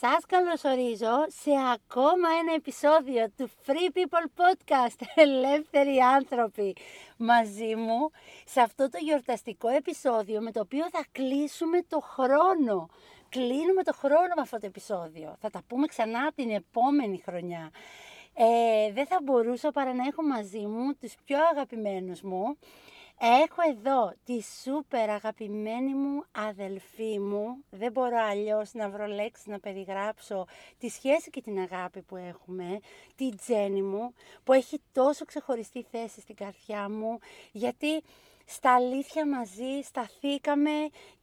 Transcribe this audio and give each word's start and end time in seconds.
Σας 0.00 0.26
καλωσορίζω 0.26 1.24
σε 1.28 1.50
ακόμα 1.72 2.28
ένα 2.40 2.54
επεισόδιο 2.54 3.30
του 3.36 3.50
Free 3.66 3.96
People 3.96 4.40
Podcast 4.40 5.06
Ελεύθεροι 5.24 5.98
άνθρωποι 5.98 6.76
μαζί 7.16 7.74
μου 7.74 8.10
σε 8.44 8.60
αυτό 8.60 8.88
το 8.90 8.98
γιορταστικό 9.00 9.68
επεισόδιο 9.68 10.40
με 10.40 10.52
το 10.52 10.60
οποίο 10.60 10.88
θα 10.90 11.04
κλείσουμε 11.12 11.82
το 11.88 12.00
χρόνο. 12.00 12.88
Κλείνουμε 13.28 13.82
το 13.82 13.92
χρόνο 13.92 14.32
με 14.36 14.42
αυτό 14.42 14.58
το 14.58 14.66
επεισόδιο. 14.66 15.36
Θα 15.40 15.50
τα 15.50 15.62
πούμε 15.66 15.86
ξανά 15.86 16.32
την 16.32 16.50
επόμενη 16.50 17.22
χρονιά. 17.24 17.70
Ε, 18.34 18.92
δεν 18.92 19.06
θα 19.06 19.18
μπορούσα 19.22 19.70
παρά 19.70 19.94
να 19.94 20.04
έχω 20.06 20.22
μαζί 20.22 20.66
μου 20.66 20.94
τους 21.00 21.14
πιο 21.24 21.38
αγαπημένους 21.52 22.22
μου 22.22 22.58
Έχω 23.26 23.62
εδώ 23.70 24.12
τη 24.24 24.42
σούπερ 24.62 25.10
αγαπημένη 25.10 25.94
μου 25.94 26.24
αδελφή 26.32 27.18
μου. 27.18 27.64
Δεν 27.70 27.92
μπορώ 27.92 28.16
αλλιώς 28.30 28.72
να 28.72 28.88
βρω 28.88 29.06
λέξη 29.06 29.50
να 29.50 29.58
περιγράψω 29.58 30.46
τη 30.78 30.88
σχέση 30.88 31.30
και 31.30 31.40
την 31.40 31.58
αγάπη 31.58 32.02
που 32.02 32.16
έχουμε. 32.16 32.80
Τη 33.16 33.34
Τζέννη 33.34 33.82
μου 33.82 34.14
που 34.44 34.52
έχει 34.52 34.80
τόσο 34.92 35.24
ξεχωριστή 35.24 35.86
θέση 35.90 36.20
στην 36.20 36.34
καρδιά 36.34 36.88
μου. 36.88 37.18
Γιατί 37.52 38.02
στα 38.46 38.74
αλήθεια 38.74 39.26
μαζί 39.28 39.80
σταθήκαμε 39.82 40.70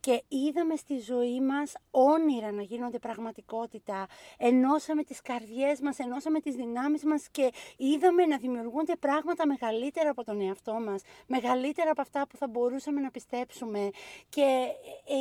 και 0.01 0.23
είδαμε 0.27 0.75
στη 0.75 0.99
ζωή 0.99 1.41
μας 1.41 1.73
όνειρα 1.91 2.51
να 2.51 2.61
γίνονται 2.61 2.99
πραγματικότητα. 2.99 4.07
Ενώσαμε 4.37 5.03
τις 5.03 5.21
καρδιές 5.21 5.79
μας, 5.81 5.99
ενώσαμε 5.99 6.39
τις 6.39 6.55
δυνάμεις 6.55 7.03
μας 7.03 7.27
και 7.31 7.51
είδαμε 7.77 8.25
να 8.25 8.37
δημιουργούνται 8.37 8.95
πράγματα 8.95 9.47
μεγαλύτερα 9.47 10.09
από 10.09 10.23
τον 10.23 10.41
εαυτό 10.41 10.73
μας, 10.73 11.01
μεγαλύτερα 11.27 11.91
από 11.91 12.01
αυτά 12.01 12.27
που 12.27 12.37
θα 12.37 12.47
μπορούσαμε 12.47 13.01
να 13.01 13.11
πιστέψουμε. 13.11 13.89
Και 14.29 14.67
ε, 15.07 15.15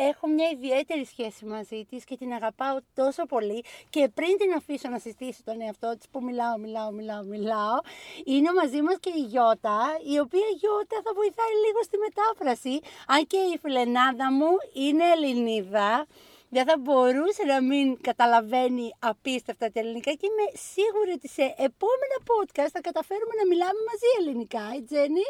ε, 0.00 0.08
έχω 0.08 0.28
μια 0.28 0.48
ιδιαίτερη 0.50 1.04
σχέση 1.04 1.44
μαζί 1.44 1.84
της 1.84 2.04
και 2.04 2.16
την 2.16 2.32
αγαπάω 2.32 2.78
τόσο 2.94 3.26
πολύ 3.26 3.64
και 3.90 4.08
πριν 4.14 4.36
την 4.38 4.52
αφήσω 4.52 4.88
να 4.88 4.98
συστήσει 4.98 5.44
τον 5.44 5.60
εαυτό 5.60 5.96
της 5.96 6.08
που 6.08 6.22
μιλάω, 6.22 6.58
μιλάω, 6.58 6.90
μιλάω, 6.90 7.22
μιλάω, 7.22 7.78
είναι 8.24 8.52
μαζί 8.52 8.82
μας 8.82 8.96
και 9.00 9.12
η 9.16 9.20
Γιώτα, 9.20 9.80
η 10.14 10.18
οποία 10.18 10.46
Γιώτα 10.60 10.96
θα 11.04 11.12
βοηθάει 11.24 11.54
λίγο 11.66 11.80
στη 11.88 11.96
μετάφραση, 12.06 12.74
αν 13.06 13.26
και 13.26 13.40
η 13.52 13.58
φιλενάδα 13.62 14.26
μου 14.38 14.52
είναι 14.84 15.04
Ελληνίδα, 15.14 16.06
δεν 16.54 16.64
θα 16.68 16.76
μπορούσε 16.78 17.42
να 17.52 17.62
μην 17.62 18.00
καταλαβαίνει 18.00 18.94
απίστευτα 18.98 19.66
τα 19.72 19.80
ελληνικά 19.80 20.12
και 20.12 20.26
είμαι 20.30 20.46
σίγουρη 20.72 21.10
ότι 21.18 21.28
σε 21.28 21.42
επόμενα 21.42 22.16
podcast 22.30 22.72
θα 22.76 22.80
καταφέρουμε 22.88 23.34
να 23.40 23.46
μιλάμε 23.50 23.80
μαζί 23.90 24.08
ελληνικά, 24.18 24.64
ε 24.76 24.80
Τζένι; 24.86 25.26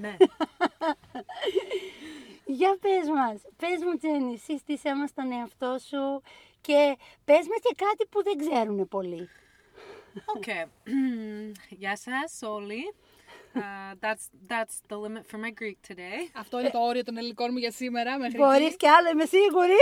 Ναι. 0.00 0.16
Για 2.58 2.76
πες 2.80 3.06
μας, 3.16 3.38
πες 3.60 3.78
μου 3.84 3.96
Τζένι, 3.96 4.38
σύστησέ 4.38 4.94
μας 4.94 5.14
τον 5.14 5.32
εαυτό 5.32 5.76
σου 5.88 6.22
και 6.60 6.96
πες 7.24 7.44
μας 7.50 7.60
και 7.66 7.74
κάτι 7.84 8.06
που 8.10 8.22
δεν 8.22 8.36
ξέρουν 8.38 8.88
πολύ. 8.88 9.28
Οκ. 10.36 10.48
Γεια 11.80 11.96
σας 11.96 12.42
όλοι. 12.42 12.94
Uh, 13.56 13.94
that's, 14.04 14.24
that's 14.52 14.76
the 14.90 14.98
limit 15.04 15.24
for 15.30 15.38
my 15.38 15.50
Greek 15.50 15.78
today. 15.88 16.30
Αυτό 16.34 16.60
είναι 16.60 16.70
το 16.70 16.78
όριο 16.78 17.02
των 17.04 17.16
ελληνικών 17.16 17.48
μου 17.52 17.58
για 17.58 17.70
σήμερα. 17.70 18.18
Μέχρι 18.18 18.38
Μπορείς 18.38 18.76
κι 18.76 18.86
άλλο, 18.86 19.08
είμαι 19.08 19.24
σίγουρη. 19.24 19.74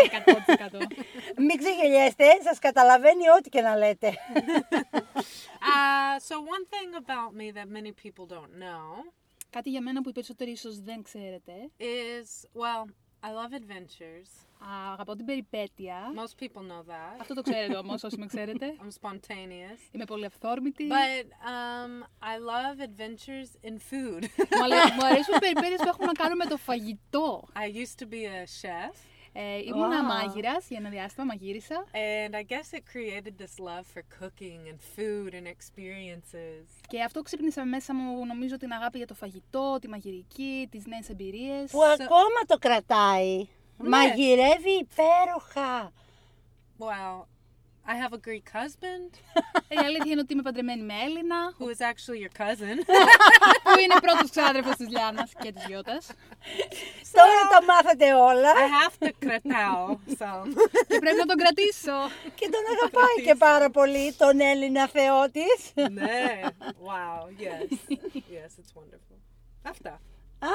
100%. 1.36 1.42
Μην 1.46 1.56
ξεγελιέστε, 1.58 2.24
σας 2.42 2.58
καταλαβαίνει 2.58 3.28
ό,τι 3.38 3.48
και 3.48 3.60
να 3.60 3.76
λέτε. 3.76 4.12
Uh, 4.34 6.20
so 6.28 6.34
one 6.34 6.64
thing 6.74 6.90
about 7.04 7.30
me 7.34 7.50
that 7.50 7.68
many 7.68 7.92
people 7.92 8.26
don't 8.26 8.52
know 8.64 9.12
Κάτι 9.50 9.70
για 9.70 9.80
μένα 9.80 10.02
που 10.02 10.08
οι 10.08 10.12
περισσότεροι 10.12 10.50
ίσως 10.50 10.80
δεν 10.80 11.02
ξέρετε. 11.02 11.52
is, 11.78 12.60
well, 12.62 12.84
I 13.26 13.30
love 13.40 13.52
adventures. 13.62 14.28
Α, 14.58 14.92
αγαπάω 14.92 15.16
την 15.16 15.24
περιπέτεια. 15.24 15.96
Most 16.16 16.42
people 16.42 16.60
know 16.62 16.82
that. 16.90 17.16
Αυτό 17.20 17.34
το 17.34 17.42
ξέρετε 17.42 17.76
όμως 17.76 18.02
όσοι 18.02 18.18
με 18.18 18.26
ξέρετε. 18.26 18.66
I'm 18.82 19.08
spontaneous. 19.08 19.78
Είμαι 19.92 20.04
πολύ 20.04 20.24
αυθόρμητη. 20.24 20.86
But 20.88 21.26
um, 21.54 21.92
I 22.22 22.34
love 22.52 22.80
adventures 22.88 23.68
in 23.68 23.72
food. 23.74 24.22
Μου, 24.56 24.62
αλε- 24.64 24.92
μου 24.98 25.04
αρέσουν 25.06 25.34
οι 25.34 25.38
περιπέτειες 25.38 25.78
που 25.80 25.88
έχουν 25.88 26.04
να 26.06 26.12
κάνουν 26.12 26.36
με 26.36 26.44
το 26.44 26.56
φαγητό. 26.56 27.48
I 27.54 27.66
used 27.82 28.02
to 28.02 28.06
be 28.12 28.22
a 28.40 28.44
chef, 28.62 28.94
Ε, 29.36 29.58
ήμουνα 29.64 30.00
Wow. 30.00 30.06
μάγειρας 30.08 30.68
για 30.68 30.78
ένα 30.80 30.88
διάστημα, 30.88 31.24
μαγείρισα. 31.24 31.84
and 31.92 32.34
I 32.34 32.42
guess 32.52 32.76
it 32.78 32.82
created 32.94 33.32
this 33.42 33.54
love 33.68 33.84
for 33.94 34.02
cooking 34.20 34.60
and 34.70 34.78
food 34.96 35.32
and 35.34 35.46
experiences. 35.46 36.64
Και 36.88 37.02
αυτό 37.02 37.22
ξύπνησε 37.22 37.64
μέσα 37.64 37.94
μου 37.94 38.26
νομίζω 38.26 38.56
την 38.56 38.72
αγάπη 38.72 38.96
για 38.98 39.06
το 39.06 39.14
φαγητό, 39.14 39.78
τη 39.80 39.88
μαγειρική, 39.88 40.68
τις 40.70 40.86
νέες 40.86 41.08
εμπειρίες. 41.08 41.70
που 41.70 41.82
ακόμα 41.84 42.40
το 42.46 42.58
κρατάει. 42.58 43.48
Μαγειρεύει 43.76 44.70
υπέροχα. 44.80 45.92
Well, 46.78 47.26
I 47.86 47.94
have 48.02 48.12
a 48.12 48.20
Greek 48.28 48.46
husband 48.58 49.10
Ε, 49.68 49.74
η 49.74 49.78
αλήθεια 49.84 50.12
είναι 50.12 50.20
ότι 50.20 50.32
είμαι 50.32 50.42
παντρεμένη 50.42 50.82
με 50.82 50.94
Έλληνα, 51.04 51.36
who 51.58 51.64
is 51.64 51.80
actually 51.90 52.20
your 52.24 52.40
cousin. 52.42 52.76
που 53.64 53.78
είναι 53.82 53.94
πρώτος 54.00 54.30
ξάδερφος 54.30 54.76
της 54.76 54.88
Λιάννας 54.88 55.32
και 55.42 55.52
της 55.52 55.64
Γιώτας. 55.66 56.06
Τώρα 57.18 57.40
τα 57.52 57.64
μάθατε 57.64 58.14
όλα 58.14 58.50
I 58.52 58.68
have 58.80 59.06
to 59.06 59.10
kratao 59.24 59.88
some. 60.18 60.46
και 60.88 60.98
πρέπει 60.98 61.16
να 61.16 61.26
τον 61.26 61.36
κρατήσω. 61.36 61.96
και 62.34 62.48
τον 62.54 62.60
αγαπάει 62.74 63.16
και 63.26 63.34
πάρα 63.34 63.70
πολύ 63.70 64.12
τον 64.12 64.40
Έλληνα 64.40 64.88
θεό 64.88 65.30
της. 65.30 65.72
ναι. 65.90 66.40
Wow. 66.88 67.20
Yes. 67.44 67.72
Yes, 68.14 68.52
it's 68.60 68.72
wonderful. 68.78 69.18
Αυτά. 69.62 70.00
Α, 70.38 70.54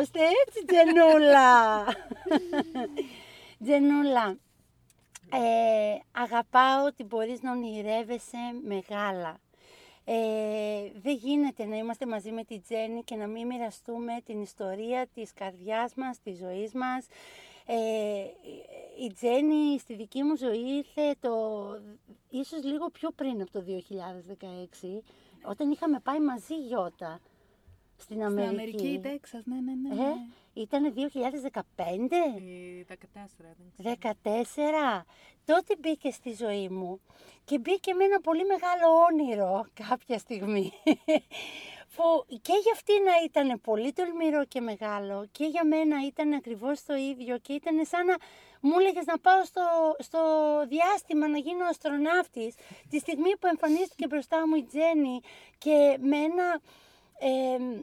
ώστε 0.00 0.20
έτσι 0.46 0.64
Τζενούλα. 0.66 1.84
Τζενούλα, 3.64 4.36
ε, 5.32 5.98
αγαπάω 6.22 6.84
ότι 6.86 7.04
μπορείς 7.04 7.42
να 7.42 7.50
ονειρεύεσαι 7.52 8.38
μεγάλα. 8.66 9.38
Ε, 10.10 10.90
δεν 11.02 11.14
γίνεται 11.14 11.64
να 11.64 11.76
είμαστε 11.76 12.06
μαζί 12.06 12.30
με 12.30 12.44
τη 12.44 12.58
Τζέννη 12.58 13.02
και 13.02 13.16
να 13.16 13.26
μην 13.26 13.46
μοιραστούμε 13.46 14.12
την 14.24 14.42
ιστορία 14.42 15.06
της 15.14 15.32
καρδιάς 15.32 15.94
μας, 15.94 16.18
της 16.20 16.38
ζωής 16.38 16.72
μας. 16.72 17.06
Ε, 17.66 17.76
η 19.04 19.12
Τζέννη 19.12 19.78
στη 19.78 19.94
δική 19.94 20.22
μου 20.22 20.36
ζωή 20.36 20.76
ήρθε 20.76 21.14
το, 21.20 21.30
ίσως 22.30 22.64
λίγο 22.64 22.90
πιο 22.90 23.10
πριν 23.10 23.40
από 23.40 23.50
το 23.50 23.64
2016, 23.66 25.02
όταν 25.42 25.70
είχαμε 25.70 26.00
πάει 26.00 26.20
μαζί 26.20 26.54
Γιώτα 26.54 27.20
στην 27.96 28.16
Στην 28.16 28.22
Αμερική. 28.22 28.60
Αμερική, 28.60 29.00
Τέξας, 29.02 29.42
ναι, 29.44 29.60
ναι, 29.60 29.94
ναι. 29.94 30.02
Ε, 30.02 30.06
ναι. 30.06 30.14
Ήταν 30.60 30.94
2015, 30.94 31.00
Η 32.40 32.86
14, 32.88 32.92
I 32.92 33.84
think. 33.84 33.96
14. 34.22 35.02
Τότε 35.44 35.74
μπήκε 35.78 36.10
στη 36.10 36.34
ζωή 36.34 36.68
μου 36.68 37.00
και 37.44 37.58
μπήκε 37.58 37.94
με 37.94 38.04
ένα 38.04 38.20
πολύ 38.20 38.44
μεγάλο 38.44 38.86
όνειρο 39.10 39.66
κάποια 39.74 40.18
στιγμή. 40.18 40.72
Που 41.94 42.24
και 42.42 42.52
για 42.62 42.72
αυτή 42.72 42.92
να 42.92 43.12
ήταν 43.24 43.60
πολύ 43.60 43.92
τολμηρό 43.92 44.44
και 44.44 44.60
μεγάλο 44.60 45.28
και 45.32 45.44
για 45.44 45.64
μένα 45.64 45.96
ήταν 46.06 46.32
ακριβώς 46.32 46.84
το 46.84 46.94
ίδιο 46.94 47.38
και 47.38 47.52
ήταν 47.52 47.86
σαν 47.86 48.06
να 48.06 48.16
μου 48.60 48.78
έλεγες 48.78 49.04
να 49.04 49.18
πάω 49.18 49.44
στο, 49.44 49.62
στο 49.98 50.20
διάστημα 50.68 51.28
να 51.28 51.38
γίνω 51.38 51.64
αστροναύτης. 51.66 52.54
Τη 52.90 52.98
στιγμή 52.98 53.36
που 53.36 53.46
εμφανίστηκε 53.46 54.06
μπροστά 54.06 54.48
μου 54.48 54.54
η 54.54 54.64
Τζέννη 54.64 55.20
και 55.58 55.98
με 56.00 56.16
ένα... 56.16 56.60
ε, 57.18 57.82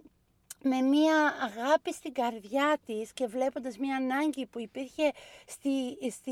με 0.61 0.81
μία 0.81 1.35
αγάπη 1.41 1.93
στην 1.93 2.13
καρδιά 2.13 2.77
της 2.85 3.13
και 3.13 3.27
βλέποντας 3.27 3.77
μία 3.77 3.95
ανάγκη 3.95 4.45
που 4.45 4.59
υπήρχε 4.59 5.11
στη, 5.45 5.97
στη, 6.11 6.31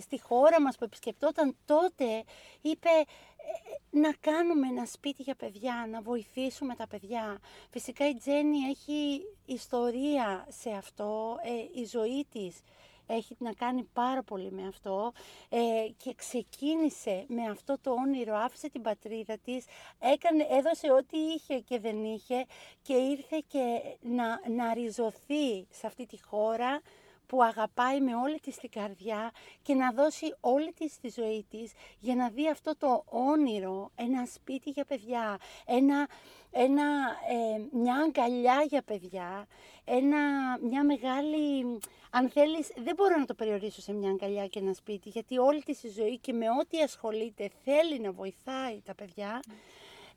στη 0.00 0.20
χώρα 0.20 0.60
μας 0.60 0.76
που 0.76 0.84
επισκεπτόταν 0.84 1.56
τότε, 1.64 2.24
είπε 2.60 2.88
«Ε, 2.88 3.98
να 3.98 4.12
κάνουμε 4.20 4.66
ένα 4.66 4.84
σπίτι 4.84 5.22
για 5.22 5.34
παιδιά, 5.34 5.86
να 5.90 6.02
βοηθήσουμε 6.02 6.74
τα 6.74 6.86
παιδιά. 6.86 7.38
Φυσικά 7.70 8.08
η 8.08 8.14
Τζέννη 8.14 8.58
έχει 8.58 9.22
ιστορία 9.46 10.46
σε 10.48 10.70
αυτό, 10.70 11.36
ε, 11.42 11.80
η 11.80 11.84
ζωή 11.84 12.26
της 12.32 12.60
έχει 13.08 13.36
να 13.38 13.52
κάνει 13.52 13.82
πάρα 13.92 14.22
πολύ 14.22 14.50
με 14.52 14.66
αυτό 14.66 15.12
ε, 15.48 15.58
και 15.96 16.14
ξεκίνησε 16.14 17.24
με 17.28 17.42
αυτό 17.50 17.78
το 17.80 17.90
όνειρο, 17.90 18.36
άφησε 18.36 18.68
την 18.68 18.82
πατρίδα 18.82 19.38
της, 19.38 19.64
έκανε, 19.98 20.46
έδωσε 20.50 20.92
ό,τι 20.92 21.18
είχε 21.18 21.58
και 21.58 21.78
δεν 21.78 22.04
είχε 22.04 22.46
και 22.82 22.94
ήρθε 22.94 23.42
και 23.46 23.80
να, 24.00 24.40
να 24.48 24.74
ριζωθεί 24.74 25.66
σε 25.70 25.86
αυτή 25.86 26.06
τη 26.06 26.22
χώρα 26.22 26.80
που 27.28 27.42
αγαπάει 27.42 28.00
με 28.00 28.14
όλη 28.14 28.40
της 28.40 28.56
την 28.56 28.70
καρδιά 28.70 29.30
και 29.62 29.74
να 29.74 29.92
δώσει 29.92 30.34
όλη 30.40 30.72
της 30.72 30.98
τη 31.00 31.08
ζωή 31.08 31.46
της 31.50 31.72
για 32.00 32.14
να 32.14 32.28
δει 32.28 32.48
αυτό 32.48 32.76
το 32.76 33.04
όνειρο, 33.06 33.90
ένα 33.94 34.26
σπίτι 34.26 34.70
για 34.70 34.84
παιδιά, 34.84 35.38
ένα, 35.66 36.08
ένα, 36.50 36.84
ε, 37.28 37.78
μια 37.78 37.94
αγκαλιά 37.94 38.64
για 38.68 38.82
παιδιά, 38.82 39.46
ένα, 39.84 40.18
μια 40.62 40.84
μεγάλη... 40.84 41.78
Αν 42.10 42.30
θέλεις, 42.30 42.72
δεν 42.76 42.94
μπορώ 42.94 43.16
να 43.16 43.24
το 43.24 43.34
περιορίσω 43.34 43.80
σε 43.80 43.92
μια 43.92 44.10
αγκαλιά 44.10 44.46
και 44.46 44.58
ένα 44.58 44.72
σπίτι, 44.72 45.08
γιατί 45.08 45.38
όλη 45.38 45.62
της 45.62 45.82
η 45.82 45.88
ζωή 45.88 46.18
και 46.18 46.32
με 46.32 46.46
ό,τι 46.60 46.80
ασχολείται 46.80 47.50
θέλει 47.64 48.00
να 48.00 48.12
βοηθάει 48.12 48.80
τα 48.84 48.94
παιδιά. 48.94 49.40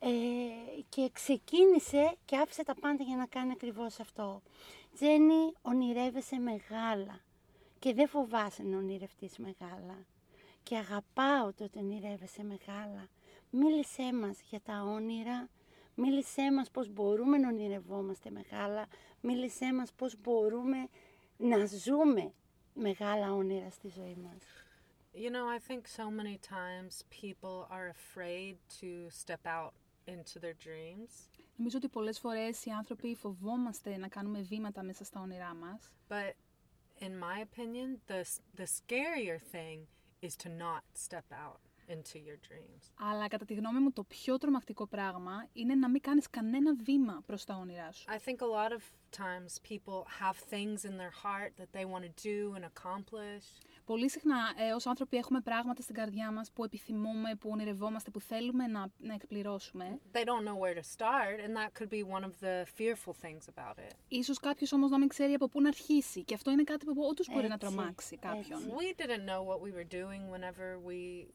Ε, 0.03 0.09
και 0.89 1.09
ξεκίνησε 1.13 2.15
και 2.25 2.37
άφησε 2.37 2.63
τα 2.63 2.75
πάντα 2.75 3.03
για 3.03 3.15
να 3.15 3.25
κάνει 3.25 3.51
ακριβώς 3.51 3.99
αυτό. 3.99 4.41
Τζένι, 4.93 5.53
ονειρεύεσαι 5.61 6.37
μεγάλα 6.37 7.19
και 7.79 7.93
δεν 7.93 8.07
φοβάσαι 8.07 8.63
να 8.63 8.77
ονειρευτείς 8.77 9.37
μεγάλα. 9.37 10.05
Και 10.63 10.77
αγαπάω 10.77 11.53
το 11.53 11.63
ότι 11.63 11.79
ονειρεύεσαι 11.79 12.43
μεγάλα. 12.43 13.07
Μίλησέ 13.49 14.13
μας 14.13 14.41
για 14.41 14.61
τα 14.61 14.81
όνειρα, 14.81 15.49
μίλησέ 15.95 16.51
μας 16.51 16.71
πώς 16.71 16.89
μπορούμε 16.89 17.37
να 17.37 17.47
ονειρευόμαστε 17.47 18.29
μεγάλα, 18.29 18.87
μίλησέ 19.21 19.73
μας 19.73 19.93
πώς 19.93 20.15
μπορούμε 20.21 20.87
να 21.37 21.65
ζούμε 21.65 22.33
μεγάλα 22.73 23.33
όνειρα 23.33 23.69
στη 23.69 23.87
ζωή 23.87 24.15
μας. 24.23 24.43
You 25.13 25.29
know, 25.29 25.47
I 25.57 25.59
think 25.59 25.87
so 25.87 26.09
many 26.09 26.37
times 26.37 27.03
people 27.21 27.67
are 27.69 27.87
afraid 27.97 28.55
to 28.79 29.09
step 29.09 29.43
out 29.45 29.73
into 30.07 30.39
their 30.39 30.55
dreams. 30.65 31.09
Νομίζω 31.55 31.77
ότι 31.77 31.87
πολλές 31.87 32.19
φορές 32.19 32.65
οι 32.65 32.69
άνθρωποι 32.69 33.15
φοβόμαστε 33.15 33.97
να 33.97 34.07
κάνουμε 34.07 34.41
βήματα 34.41 34.83
μέσα 34.83 35.03
στα 35.03 35.21
όνειρά 35.21 35.53
μας. 35.53 35.91
But 36.09 36.33
in 36.99 37.13
my 37.19 37.37
opinion, 37.47 37.99
the 38.07 38.23
the 38.59 38.65
scarier 38.65 39.39
thing 39.51 39.79
is 40.21 40.35
to 40.43 40.49
not 40.49 40.83
step 40.93 41.27
out 41.31 41.70
into 41.95 42.17
your 42.17 42.39
dreams. 42.49 42.83
Αλλά 43.11 43.27
κατά 43.27 43.45
τη 43.45 43.53
γνώμη 43.53 43.79
μου 43.79 43.91
το 43.91 44.03
πιο 44.03 44.37
τρομακτικό 44.37 44.87
πράγμα 44.87 45.47
είναι 45.53 45.75
να 45.75 45.89
μην 45.89 46.01
κάνεις 46.01 46.29
κανένα 46.29 46.75
βήμα 46.83 47.23
προς 47.25 47.45
τα 47.45 47.55
όνειρά 47.55 47.91
σου. 47.91 48.05
I 48.09 48.29
think 48.29 48.35
a 48.41 48.49
lot 48.59 48.71
of 48.77 48.81
times 49.17 49.51
people 49.71 49.99
have 50.21 50.37
things 50.53 50.79
in 50.89 50.93
their 51.01 51.13
heart 51.23 51.51
that 51.61 51.69
they 51.77 51.85
want 51.93 52.03
to 52.09 52.13
do 52.29 52.55
and 52.57 52.63
accomplish. 52.63 53.45
Πολύ 53.85 54.09
συχνά 54.09 54.35
ε, 54.57 54.73
ως 54.73 54.85
άνθρωποι 54.87 55.17
έχουμε 55.17 55.41
πράγματα 55.41 55.81
στην 55.81 55.95
καρδιά 55.95 56.31
μας 56.31 56.51
που 56.51 56.63
επιθυμούμε, 56.63 57.35
που 57.35 57.49
ονειρευόμαστε, 57.49 58.09
που 58.11 58.19
θέλουμε 58.19 58.67
να, 58.67 58.87
να 58.97 59.13
εκπληρώσουμε. 59.13 59.99
They 60.13 60.23
don't 60.23 60.43
know 60.47 60.57
where 60.63 60.75
to 60.75 60.83
start, 60.97 61.35
and 61.45 61.55
that 61.55 61.69
could 61.81 61.89
be 61.89 62.03
one 62.17 62.23
of 62.23 62.33
the 62.45 62.65
fearful 62.79 63.13
things 63.25 63.43
about 63.55 63.77
it. 63.77 63.93
Ίσως 64.07 64.39
κάποιος 64.39 64.71
όμως 64.71 64.89
να 64.89 64.97
μην 64.99 65.07
ξέρει 65.07 65.33
από 65.33 65.47
πού 65.47 65.61
να 65.61 65.67
αρχίσει 65.67 66.23
και 66.23 66.33
αυτό 66.33 66.51
είναι 66.51 66.63
κάτι 66.63 66.85
που 66.85 66.93
όντως 67.09 67.27
μπορεί 67.33 67.47
να 67.47 67.53
Έτσι, 67.53 67.67
τρομάξει 67.67 68.17
κάποιον. 68.17 68.59
έτσι. 68.59 68.71
We 68.77 69.01
didn't 69.01 69.25
know 69.29 69.41
what 69.49 69.59
we 69.65 69.71
were 69.77 69.93
doing 69.93 70.21
whenever 70.33 70.87
we 70.89 71.25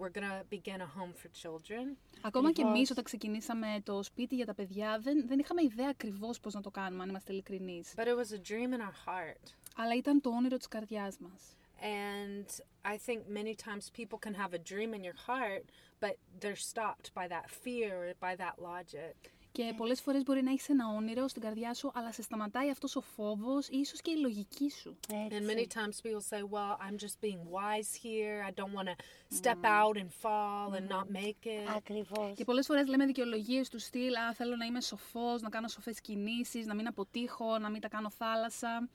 were 0.00 0.10
going 0.10 0.28
to 0.34 0.44
begin 0.56 0.80
a 0.80 0.90
home 0.98 1.12
for 1.12 1.28
children. 1.42 1.96
Ακόμα 2.20 2.52
και 2.52 2.60
Ακριβώς. 2.60 2.76
εμείς 2.76 2.90
όταν 2.90 3.04
ξεκινήσαμε 3.04 3.80
το 3.82 4.02
σπίτι 4.02 4.34
για 4.34 4.46
τα 4.46 4.54
παιδιά 4.54 4.98
δεν, 5.02 5.26
δεν 5.26 5.38
είχαμε 5.38 5.62
ιδέα 5.62 5.88
ακριβώς 5.88 6.40
πώς 6.40 6.54
να 6.54 6.60
το 6.60 6.70
κάνουμε, 6.70 7.02
αν 7.02 7.08
είμαστε 7.08 7.32
ειλικρινείς. 7.32 7.94
But 7.96 8.06
it 8.06 8.16
was 8.16 8.32
a 8.32 8.50
dream 8.50 8.72
in 8.72 8.80
our 8.80 9.08
heart. 9.08 9.54
Αλλά 9.76 9.94
ήταν 9.96 10.20
το 10.20 10.30
όνειρο 10.30 10.56
της 10.56 10.68
καρδιάς 10.68 11.18
μας. 11.18 11.54
And 11.82 12.46
I 12.84 12.96
think 13.06 13.20
many 13.28 13.54
times 13.54 13.90
people 13.98 14.18
can 14.26 14.34
have 14.34 14.52
a 14.52 14.62
dream 14.72 14.92
in 14.94 15.02
your 15.02 15.18
heart, 15.28 15.64
but 16.04 16.14
they're 16.40 16.62
stopped 16.72 17.08
by 17.14 17.26
that 17.34 17.46
fear 17.64 17.92
or 18.04 18.14
by 18.26 18.34
that 18.36 18.56
logic. 18.70 19.16
Και 19.55 19.73
πολλές 19.77 20.01
φορές 20.01 20.23
μπορεί 20.23 20.43
να 20.43 20.51
έχεις 20.51 20.69
ένα 20.69 20.87
όνειρο 20.87 21.27
στην 21.27 21.41
καρδιά 21.41 21.73
σου, 21.73 21.91
αλλά 21.93 22.11
σε 22.11 22.21
σταματάει 22.21 22.69
αυτός 22.69 22.95
ο 22.95 23.01
φόβος 23.01 23.67
ή 23.67 23.77
ίσως 23.77 24.01
και 24.01 24.11
η 24.11 24.17
λογική 24.17 24.69
σου. 24.69 24.97
Έτσι. 25.25 25.37
And 25.37 25.45
many 25.51 25.65
times 25.77 25.95
people 26.05 26.21
say, 26.29 26.41
well, 26.55 26.73
I'm 26.85 26.97
just 27.05 27.15
being 27.21 27.41
wise 27.57 27.91
here. 28.03 28.37
I 28.49 28.51
don't 28.59 28.73
want 28.77 28.87
to 28.93 28.95
step 29.39 29.61
out 29.63 29.95
and 30.01 30.09
fall 30.23 30.67
and 30.77 30.87
not 30.95 31.07
make 31.21 31.45
it. 31.45 31.75
Ακριβώς. 31.75 32.33
Και 32.35 32.43
πολλές 32.43 32.65
φορές 32.65 32.87
λέμε 32.87 33.05
δικαιολογίες 33.05 33.69
του 33.69 33.79
στυλ, 33.79 34.15
α, 34.15 34.33
θέλω 34.33 34.55
να 34.55 34.65
είμαι 34.65 34.81
σοφός, 34.81 35.41
να 35.41 35.49
κάνω 35.49 35.67
σοφές 35.67 36.01
κινήσεις, 36.01 36.65
να 36.65 36.73
μην 36.73 36.87
αποτύχω, 36.87 37.57
να 37.57 37.69
μην 37.69 37.81
τα 37.81 37.87
κάνω 37.87 38.09
θάλασσα. 38.09 38.89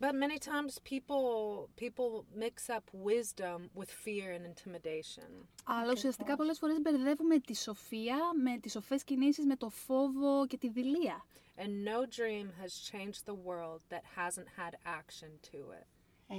But 0.00 0.14
many 0.14 0.38
times 0.38 0.78
people 0.92 1.68
people 1.76 2.24
mix 2.44 2.70
up 2.76 2.84
wisdom 3.10 3.58
with 3.74 3.90
fear 4.04 4.32
and 4.36 4.44
intimidation. 4.46 5.46
Αλλά 5.64 5.92
ουσιαστικά 5.92 6.36
πολλές 6.36 6.58
φορές 6.58 6.80
μπερδεύουμε 6.80 7.38
τη 7.38 7.56
σοφία 7.56 8.16
με 8.42 8.58
τις 8.58 8.72
σοφές 8.72 9.04
κινήσεις, 9.04 9.44
με 9.44 9.56
το 9.56 9.68
φόβο 9.68 10.46
και 10.46 10.56
τη 10.58 10.68
δειλία. 10.68 11.24
And 11.56 11.84
no 11.84 12.06
dream 12.06 12.46
has 12.62 12.72
changed 12.90 13.26
the 13.26 13.34
world 13.34 13.80
that 13.90 14.02
hasn't 14.16 14.48
had 14.56 14.74
action 14.84 15.30
to 15.52 15.72
it. 15.80 15.86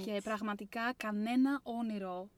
Και 0.04 0.20
πραγματικά 0.24 0.94
κανένα 0.96 1.60
όνειρο 1.62 2.28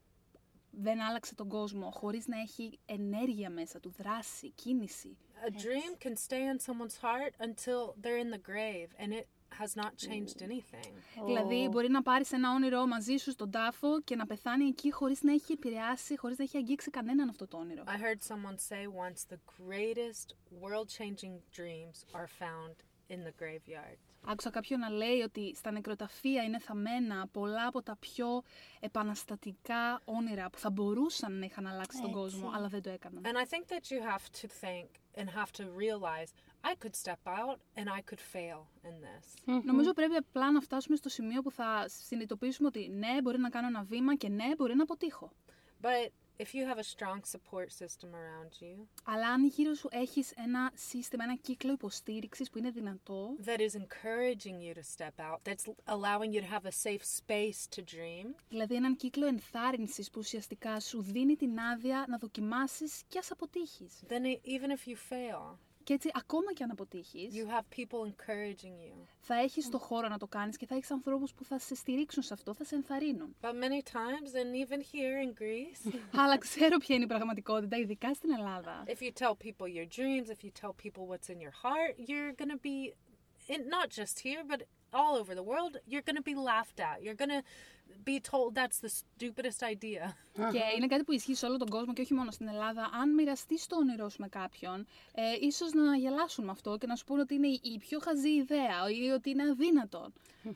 δεν 0.70 1.00
άλλαξε 1.00 1.34
τον 1.34 1.48
κόσμο 1.48 1.90
χωρίς 1.90 2.26
να 2.26 2.40
έχει 2.40 2.78
ενέργεια 2.86 3.50
μέσα 3.50 3.80
του, 3.80 3.94
δράση, 3.98 4.50
κίνηση. 4.50 5.16
A 5.46 5.50
dream 5.50 6.06
can 6.06 6.16
stay 6.16 6.44
in 6.52 6.58
someone's 6.58 6.98
heart 7.02 7.34
until 7.38 7.94
they're 8.02 8.22
in 8.24 8.30
the 8.30 8.44
grave 8.50 8.88
and 8.98 9.12
it 9.12 9.26
has 9.59 9.75
not 9.75 9.91
changed 10.07 10.41
anything. 10.41 10.93
Δηλαδή 11.25 11.67
μπορεί 11.71 11.89
να 11.89 12.01
πάρεις 12.01 12.31
ένα 12.31 12.53
όνειρο 12.53 12.87
μαζί 12.87 13.17
σου 13.17 13.31
στον 13.31 13.51
τάφο 13.51 14.01
και 14.01 14.15
να 14.15 14.25
πεθάνει 14.25 14.65
εκεί 14.65 14.91
χωρίς 14.91 15.21
να 15.21 15.31
έχει 15.33 15.51
επηρεάσει, 15.51 16.17
χωρίς 16.17 16.37
να 16.37 16.43
έχει 16.43 16.57
αγγίξει 16.57 16.89
κανέναν 16.89 17.29
αυτό 17.29 17.47
το 17.47 17.57
όνειρο. 17.57 17.83
I 17.87 17.97
heard 17.97 18.21
someone 18.33 18.57
say 18.57 18.87
once 19.05 19.21
the 19.33 19.39
greatest 19.59 20.27
world 20.61 20.87
changing 20.99 21.33
dreams 21.57 21.97
are 22.19 22.29
found 22.41 22.75
in 23.13 23.19
the 23.27 23.33
graveyard. 23.41 23.99
Άκουσα 24.25 24.49
κάποιον 24.49 24.79
να 24.79 24.89
λέει 24.89 25.21
ότι 25.21 25.55
στα 25.55 25.71
νεκροταφεία 25.71 26.43
είναι 26.43 26.59
θαμμένα 26.59 27.27
πολλά 27.31 27.67
από 27.67 27.83
τα 27.83 27.95
πιο 27.99 28.41
επαναστατικά 28.79 30.01
όνειρα 30.05 30.49
που 30.49 30.57
θα 30.57 30.69
μπορούσαν 30.69 31.39
να 31.39 31.45
είχαν 31.45 31.67
αλλάξει 31.67 32.01
τον 32.01 32.11
κόσμο, 32.11 32.51
αλλά 32.55 32.67
δεν 32.67 32.81
το 32.81 32.89
έκαναν. 32.89 33.23
And 33.25 33.37
I 33.37 33.45
think 33.45 33.65
that 33.67 33.91
you 33.91 34.01
have 34.01 34.25
to 34.41 34.47
think 34.47 34.87
and 35.17 35.29
have 35.29 35.51
to 35.51 35.63
realize 35.63 36.29
I 36.63 36.73
could 36.83 36.95
step 36.95 37.23
out 37.25 37.57
and 37.75 37.87
I 37.89 38.01
could 38.09 38.21
fail 38.33 38.59
in 38.83 38.95
this. 39.01 39.55
Νομίζω 39.63 39.93
πρέπει 39.93 40.15
απλά 40.15 40.51
να 40.51 40.61
φτάσουμε 40.61 40.95
στο 40.95 41.09
σημείο 41.09 41.41
που 41.41 41.51
θα 41.51 41.85
συνειδητοποιήσουμε 41.87 42.67
ότι 42.67 42.89
ναι, 42.89 43.21
μπορεί 43.21 43.39
να 43.39 43.49
κάνω 43.49 43.67
ένα 43.67 43.83
βήμα 43.83 44.15
και 44.15 44.29
ναι, 44.29 44.55
μπορεί 44.57 44.75
να 44.75 44.83
αποτύχω. 44.83 45.31
But 45.81 46.09
if 46.39 46.53
you 46.55 46.65
have 46.65 46.77
a 46.77 46.83
strong 46.83 47.19
support 47.23 47.67
system 47.71 48.09
around 48.13 48.51
you 48.61 48.87
Αλλά 49.03 49.27
αν 49.27 49.45
γύρω 49.45 49.73
σου 49.73 49.87
έχεις 49.91 50.31
ένα 50.31 50.71
σύστημα, 50.75 51.23
ένα 51.23 51.35
κύκλο 51.35 51.71
υποστήριξης 51.71 52.49
που 52.49 52.57
είναι 52.57 52.69
δυνατό, 52.69 53.35
that 53.45 53.59
is 53.59 53.73
encouraging 53.75 54.59
you 54.61 54.73
to 54.73 54.83
step 54.97 55.19
out, 55.19 55.37
that's 55.43 55.65
allowing 55.87 56.31
you 56.33 56.41
to 56.41 56.49
have 56.55 56.65
a 56.65 56.71
safe 56.71 57.03
space 57.19 57.67
to 57.75 57.81
dream, 57.95 58.35
δηλαδή 58.49 58.75
έναν 58.75 58.95
κύκλο 58.95 59.25
ενθάρρυνσης 59.25 60.09
που 60.09 60.19
ουσιαστικά 60.19 60.79
σου 60.79 61.01
δίνει 61.01 61.35
την 61.35 61.59
άδεια 61.59 62.05
να 62.07 62.17
δοκιμάσεις 62.17 63.01
και 63.07 63.19
ας 63.19 63.31
αποτύχεις. 63.31 64.03
then 64.07 64.23
e- 64.25 64.39
even 64.49 64.69
if 64.71 64.87
you 64.91 64.95
fail, 65.13 65.57
Και 65.89 65.95
έτσι 65.95 66.09
ακόμα 66.13 66.53
και 66.53 66.63
αν 66.63 66.71
αποτύχεις, 66.71 67.33
you 67.35 67.45
have 67.47 67.79
people 67.79 68.11
encouraging 68.11 68.75
you. 68.85 69.05
θα 69.19 69.35
έχεις 69.35 69.69
το 69.69 69.77
χώρο 69.77 70.07
να 70.07 70.17
το 70.17 70.27
κάνεις 70.27 70.57
και 70.57 70.65
θα 70.65 70.75
έχεις 70.75 70.91
ανθρώπους 70.91 71.33
που 71.33 71.43
θα 71.43 71.59
σε 71.59 71.75
στηρίξουν 71.75 72.23
σε 72.23 72.33
αυτό, 72.33 72.53
θα 72.53 72.63
σε 72.63 72.75
ενθαρρύνουν. 72.75 73.35
But 73.41 73.53
many 73.53 73.81
times, 73.81 74.29
and 74.33 74.55
even 74.65 74.79
here 74.79 75.17
in 75.25 75.41
Greece, 75.41 75.93
Αλλά 76.21 76.37
ξέρω 76.37 76.77
ποια 76.77 76.95
είναι 76.95 77.03
η 77.03 77.07
πραγματικότητα, 77.07 77.77
ειδικά 77.77 78.13
στην 78.13 78.31
Ελλάδα. 78.31 78.83
if 78.87 79.01
you 79.01 79.11
tell 79.23 79.35
people 79.45 79.67
your 79.67 79.87
dreams, 79.97 80.29
if 80.29 80.43
you 80.43 80.51
tell 80.61 80.73
people 80.83 81.03
what's 81.07 81.29
in 81.33 81.39
your 81.39 81.55
heart, 81.63 81.93
you're 82.07 82.33
going 82.39 82.53
to 82.57 82.61
be, 82.69 82.93
in, 83.53 83.61
not 83.77 83.87
just 83.99 84.15
here, 84.19 84.41
but 84.51 84.59
all 84.91 85.13
over 85.21 85.33
the 85.39 85.43
world, 85.51 85.73
you're 85.91 86.05
going 86.09 86.19
to 86.23 86.27
be 86.31 86.35
laughed 86.51 86.79
at. 86.89 86.97
You're 87.03 87.19
going 87.23 87.35
to 87.39 87.43
be 88.11 88.17
told 88.31 88.49
that's 88.59 88.79
the 88.85 88.91
stupidest 89.01 89.61
idea. 89.73 90.15
Και 90.51 90.61
είναι 90.77 90.87
κάτι 90.87 91.03
που 91.03 91.11
ισχύει 91.11 91.35
σε 91.35 91.45
όλο 91.45 91.57
τον 91.57 91.69
κόσμο 91.69 91.93
και 91.93 92.01
όχι 92.01 92.13
μόνο 92.13 92.31
στην 92.31 92.47
Ελλάδα. 92.47 92.89
Αν 92.93 93.13
μοιραστεί 93.13 93.59
το 93.67 93.75
όνειρό 93.75 94.09
σου 94.09 94.21
με 94.21 94.27
κάποιον, 94.27 94.85
ε, 95.13 95.21
ίσως 95.41 95.73
να 95.73 95.95
γελάσουν 95.97 96.45
με 96.45 96.51
αυτό 96.51 96.77
και 96.77 96.87
να 96.87 96.95
σου 96.95 97.05
πούνε 97.05 97.21
ότι 97.21 97.33
είναι 97.33 97.47
η- 97.47 97.59
η 97.63 97.77
πιο 97.77 97.99
χαζή 97.99 98.29
ιδέα 98.29 98.89
ή 99.03 99.09
ότι 99.09 99.29
είναι 99.29 99.43
αδύνατον. 99.43 100.13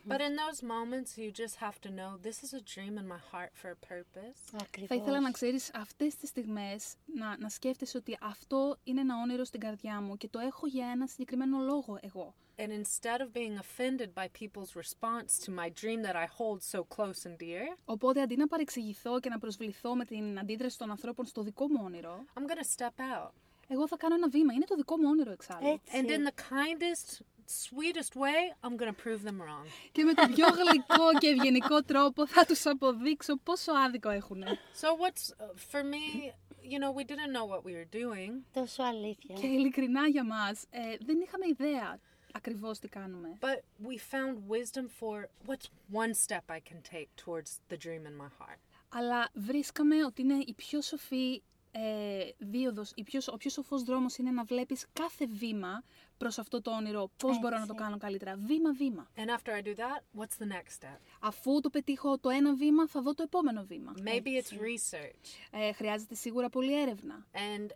But 0.07 0.19
in 0.27 0.33
those 0.41 0.61
moments, 0.75 1.17
you 1.21 1.29
just 1.43 1.55
have 1.65 1.77
to 1.85 1.89
know 1.97 2.11
this 2.27 2.37
is 2.45 2.51
a 2.59 2.61
dream 2.73 2.93
in 3.01 3.07
my 3.13 3.21
heart 3.31 3.51
for 3.61 3.69
a 3.69 3.93
purpose. 3.93 4.61
Ακριβώς. 4.61 4.87
Θα 4.87 4.95
ήθελα 4.95 5.19
να 5.19 5.31
ξέρεις 5.31 5.71
αυτές 5.73 6.15
τις 6.15 6.29
στιγμές 6.29 6.93
να, 7.05 7.37
να 7.37 7.49
σκέφτεσαι 7.49 7.97
ότι 7.97 8.17
αυτό 8.21 8.77
είναι 8.83 9.01
ένα 9.01 9.15
όνειρο 9.21 9.43
στην 9.43 9.59
καρδιά 9.59 10.01
μου 10.01 10.17
και 10.17 10.27
το 10.27 10.39
έχω 10.39 10.67
για 10.67 10.87
ένα 10.87 11.07
συγκεκριμένο 11.07 11.59
λόγο 11.59 11.99
εγώ. 12.01 12.33
And 12.57 12.71
instead 12.71 13.19
of 13.21 13.33
being 13.33 13.57
offended 13.57 14.09
by 14.19 14.27
people's 14.41 14.75
response 14.83 15.39
to 15.45 15.49
my 15.51 15.69
dream 15.81 15.99
that 16.07 16.15
I 16.15 16.27
hold 16.39 16.59
so 16.61 16.79
close 16.95 17.25
and 17.25 17.37
dear, 17.37 17.77
Οπότε 17.85 18.21
αντί 18.21 18.35
να 18.35 18.47
παρεξηγηθώ 18.47 19.19
και 19.19 19.29
να 19.29 19.37
προσβληθώ 19.39 19.95
με 19.95 20.05
την 20.05 20.39
αντίδραση 20.39 20.77
των 20.77 20.89
ανθρώπων 20.89 21.25
στο 21.25 21.41
δικό 21.41 21.67
μου 21.67 21.81
όνειρο, 21.83 22.25
I'm 22.39 22.47
going 22.47 22.63
to 22.63 22.83
step 22.83 22.99
out. 22.99 23.31
εγώ 23.67 23.87
θα 23.87 23.97
κάνω 23.97 24.15
ένα 24.15 24.29
βήμα. 24.29 24.53
Είναι 24.53 24.65
το 24.65 24.75
δικό 24.75 24.97
μου 24.97 25.07
όνειρο 25.09 25.31
εξάλλου. 25.31 25.67
Έτσι. 25.67 25.97
And 25.97 26.09
in 26.09 26.23
the 26.29 26.35
kindest, 26.53 27.21
sweetest 27.67 28.15
way, 28.15 28.39
I'm 28.63 28.75
going 28.77 28.93
to 28.95 28.99
prove 29.05 29.23
them 29.23 29.39
wrong. 29.41 29.67
Και 29.91 30.03
με 30.03 30.13
τον 30.13 30.33
πιο 30.33 30.47
γλυκό 30.47 31.17
και 31.19 31.27
ευγενικό 31.27 31.83
τρόπο 31.83 32.27
θα 32.27 32.45
τους 32.45 32.65
αποδείξω 32.65 33.37
πόσο 33.37 33.71
άδικο 33.71 34.09
έχουν. 34.09 34.43
So, 34.81 34.87
what's 35.01 35.29
uh, 35.29 35.71
for 35.71 35.83
me, 35.83 36.31
you 36.71 36.79
know, 36.79 36.91
we 36.91 37.03
didn't 37.03 37.31
know 37.37 37.45
what 37.45 37.63
we 37.65 37.73
were 37.73 37.89
doing. 37.91 38.31
Τόσο 38.53 38.83
αλήθεια. 38.83 39.35
Και 39.35 39.47
ειλικρινά 39.47 40.07
για 40.07 40.23
μας, 40.23 40.63
ε, 40.69 40.95
δεν 41.05 41.19
είχαμε 41.19 41.45
ιδέα. 41.47 41.99
Ακριβώς 42.35 42.79
τι 42.79 42.87
κάνουμε. 42.87 43.37
But 43.39 43.87
we 43.87 43.97
found 43.97 44.35
wisdom 44.49 44.85
for 44.99 45.15
what's 45.47 45.67
one 46.03 46.13
step 46.13 46.43
I 46.49 46.59
can 46.69 46.81
take 46.93 47.09
towards 47.25 47.59
the 47.69 47.77
dream 47.77 48.05
in 48.05 48.15
my 48.21 48.29
heart. 48.39 48.59
Αλλά 48.89 49.29
βρίσκαμε 49.33 50.05
ότι 50.05 50.21
είναι 50.21 50.43
η 50.45 50.53
πιο 50.53 50.81
σοφή 50.81 51.41
ε, 51.75 52.29
δίωδος, 52.37 52.91
η 52.95 53.03
πιο, 53.03 53.19
ο 53.31 53.37
πιο 53.37 53.49
σοφός 53.49 53.83
δρόμος 53.83 54.17
είναι 54.17 54.31
να 54.31 54.43
βλέπεις 54.43 54.85
κάθε 54.93 55.25
βήμα 55.27 55.83
προς 56.17 56.37
αυτό 56.39 56.61
το 56.61 56.71
όνειρο, 56.71 57.09
πώς 57.17 57.39
μπορώ 57.39 57.57
να 57.57 57.65
το 57.65 57.71
Έτσι. 57.73 57.83
κάνω 57.83 57.97
καλύτερα, 57.97 58.35
βήμα-βήμα. 58.45 59.11
And 59.15 59.29
after 59.37 59.51
I 59.51 59.61
do 59.61 59.75
that, 59.75 60.21
what's 60.21 60.37
the 60.43 60.47
next 60.47 60.83
step? 60.83 60.97
Αφού 61.19 61.61
το 61.61 61.69
πετύχω 61.69 62.17
το 62.19 62.29
ένα 62.29 62.55
βήμα, 62.55 62.87
θα 62.87 63.01
δω 63.01 63.13
το 63.13 63.23
επόμενο 63.23 63.63
βήμα. 63.65 63.93
Maybe 63.97 64.41
it's 64.41 64.51
research. 64.53 65.59
Ε, 65.59 65.71
χρειάζεται 65.73 66.15
σίγουρα 66.15 66.49
πολλή 66.49 66.81
έρευνα. 66.81 67.25
And 67.33 67.67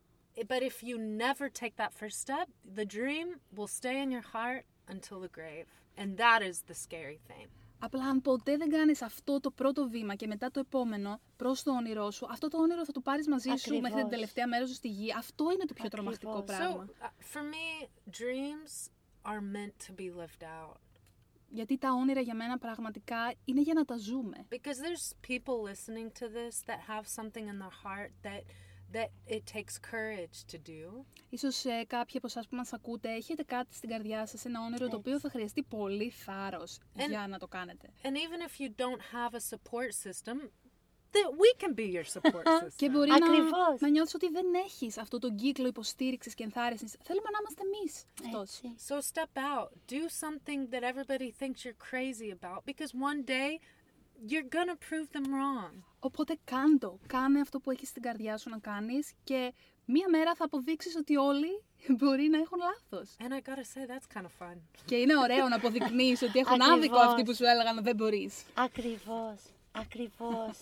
but 0.46 0.62
if 0.62 0.84
you 0.84 0.98
never 1.26 1.50
take 1.50 1.76
that 1.78 1.92
first 1.94 2.18
step, 2.26 2.48
the 2.80 2.86
dream 2.86 3.28
will 3.56 3.68
stay 3.68 4.02
in 4.04 4.12
your 4.12 4.26
heart 4.36 4.64
until 4.88 5.20
the 5.20 5.32
grave. 5.40 5.68
And 6.00 6.18
that 6.18 6.42
is 6.50 6.58
the 6.70 6.76
scary 6.76 7.20
thing. 7.28 7.48
Απλά 7.80 8.04
αν 8.06 8.22
ποτέ 8.22 8.58
δεν 8.58 8.70
κάνεις 8.70 9.02
αυτό 9.02 9.40
το 9.40 9.52
πρώτο 9.52 9.88
βήμα 9.90 10.16
και 10.16 10.28
μετά 10.28 10.52
το 10.52 10.60
επόμενο 10.60 11.20
προς 11.36 11.64
το 11.64 11.72
όνειρό 11.72 12.12
σου, 12.12 12.28
αυτό 12.30 12.48
το 12.48 12.58
όνειρο 12.58 12.86
θα 12.86 12.92
το 12.92 13.02
πάρεις 13.02 13.28
μαζί 13.28 13.50
σου 13.50 13.54
Ακριβώς. 13.54 13.82
μέχρι 13.82 14.02
την 14.02 14.10
τελευταία 14.10 14.48
μέρα 14.48 14.66
σου 14.68 14.74
στη 14.74 14.88
γη. 14.88 15.14
Αυτό 15.18 15.52
είναι 15.54 15.66
το 15.66 15.74
πιο 15.74 15.90
τρομακτικό 15.90 16.32
Ακριβώς. 16.38 16.58
πράγμα. 16.58 16.86
So 16.88 17.06
uh, 17.06 17.10
for 17.34 17.44
me, 17.54 17.88
dreams 18.10 18.72
are 19.32 19.42
meant 19.42 19.88
to 19.88 19.94
be 20.02 20.10
lived 20.22 20.44
out. 20.44 20.78
Γιατί 21.50 21.78
τα 21.78 21.92
όνειρα 21.92 22.20
για 22.22 22.36
μένα 22.36 22.58
πραγματικά 22.58 23.34
είναι 23.46 23.62
για 23.62 23.74
να 23.74 23.86
τα 23.86 23.98
ζούμε. 23.98 24.46
Because 24.50 24.80
there's 24.86 25.30
people 25.32 25.62
listening 25.72 26.12
to 26.20 26.26
this 26.28 26.56
that 26.68 26.80
have 26.88 27.06
something 27.20 27.48
in 27.48 27.58
their 27.60 27.76
heart 27.84 28.12
that 28.24 28.42
that 28.94 29.10
it 29.36 29.42
takes 29.56 29.78
courage 29.92 30.54
to 30.54 30.58
do. 30.68 31.06
Ίσως 31.30 31.66
ε, 31.66 31.84
κάποιοι 31.88 32.18
από 32.18 32.28
εσάς 32.28 32.48
που 32.48 32.56
μας 32.56 32.74
ακούτε 32.74 33.10
έχετε 33.12 33.44
κάτι 33.44 33.76
στην 33.76 33.90
καρδιά 33.90 34.26
σας, 34.26 34.46
ένα 34.46 34.62
όνειρο 34.66 34.88
το 34.88 34.96
οποίο 34.96 35.20
θα 35.20 35.30
χρειαστεί 35.30 35.64
πολύ 35.64 36.10
θάρρος 36.10 36.80
Εν- 36.96 37.10
για 37.10 37.28
να 37.28 37.38
το 37.38 37.48
κάνετε. 37.48 37.90
And 38.04 38.08
even 38.16 38.48
if 38.48 38.62
you 38.62 38.70
don't 38.84 39.02
have 39.02 39.34
a 39.34 39.40
support 39.56 39.92
system, 40.08 40.38
that 41.18 41.30
we 41.44 41.50
can 41.64 41.74
be 41.82 41.88
your 41.98 42.04
support 42.16 42.46
system. 42.62 42.74
Και 42.76 42.90
μπορεί 42.90 43.10
να, 43.10 43.16
Ακριβώς. 43.16 43.80
να 43.80 43.90
νιώθεις 43.90 44.14
ότι 44.14 44.30
δεν 44.30 44.46
έχεις 44.66 44.98
αυτό 44.98 45.18
τον 45.20 45.36
κύκλο 45.36 45.68
υποστήριξης 45.68 46.34
και 46.34 46.44
ενθάρρυνσης. 46.44 46.96
Θέλουμε 47.04 47.28
να 47.32 47.38
είμαστε 47.40 47.62
εμείς 47.66 48.04
αυτός. 48.26 48.62
Έτσι. 48.64 48.76
So 48.88 48.96
step 49.14 49.34
out. 49.38 49.70
Do 49.94 50.02
something 50.24 50.70
that 50.74 50.84
everybody 50.92 51.32
thinks 51.40 51.58
you're 51.66 51.82
crazy 51.92 52.30
about 52.40 52.60
because 52.66 52.92
one 53.12 53.24
day 53.26 53.60
you're 54.30 54.50
gonna 54.56 54.78
prove 54.90 55.08
them 55.18 55.26
wrong. 55.26 55.84
Οπότε 56.00 56.38
κάντο, 56.44 57.00
κάνε 57.08 57.40
αυτό 57.40 57.60
που 57.60 57.72
έχεις 57.72 57.88
στην 57.90 58.02
καρδιά 58.02 58.38
σου 58.38 58.50
να 58.50 58.58
κάνεις 58.58 59.12
και 59.24 59.54
μία 59.86 60.10
μέρα 60.10 60.36
θα 60.36 60.46
αποδείξεις 60.46 60.96
ότι 60.96 61.16
όλοι 61.16 61.64
μπορεί 61.98 62.28
να 62.28 62.38
έχουν 62.38 62.58
λάθος. 62.60 63.16
And 63.20 63.32
I 63.32 63.50
gotta 63.50 63.64
say, 63.74 63.86
that's 63.92 64.18
kind 64.18 64.26
of 64.26 64.46
fun. 64.48 64.58
Και 64.86 64.96
είναι 64.96 65.18
ωραίο 65.18 65.48
να 65.48 65.56
αποδεικνύεις 65.56 66.22
ότι 66.22 66.40
έχουν 66.40 66.62
άδικο 66.62 66.74
Ακριβώς. 66.76 67.02
αυτοί 67.06 67.24
που 67.24 67.36
σου 67.36 67.46
έλεγαν 67.46 67.84
δεν 67.84 67.96
μπορείς. 67.96 68.44
Ακριβώς, 68.54 69.40
ακριβώς. 69.72 70.58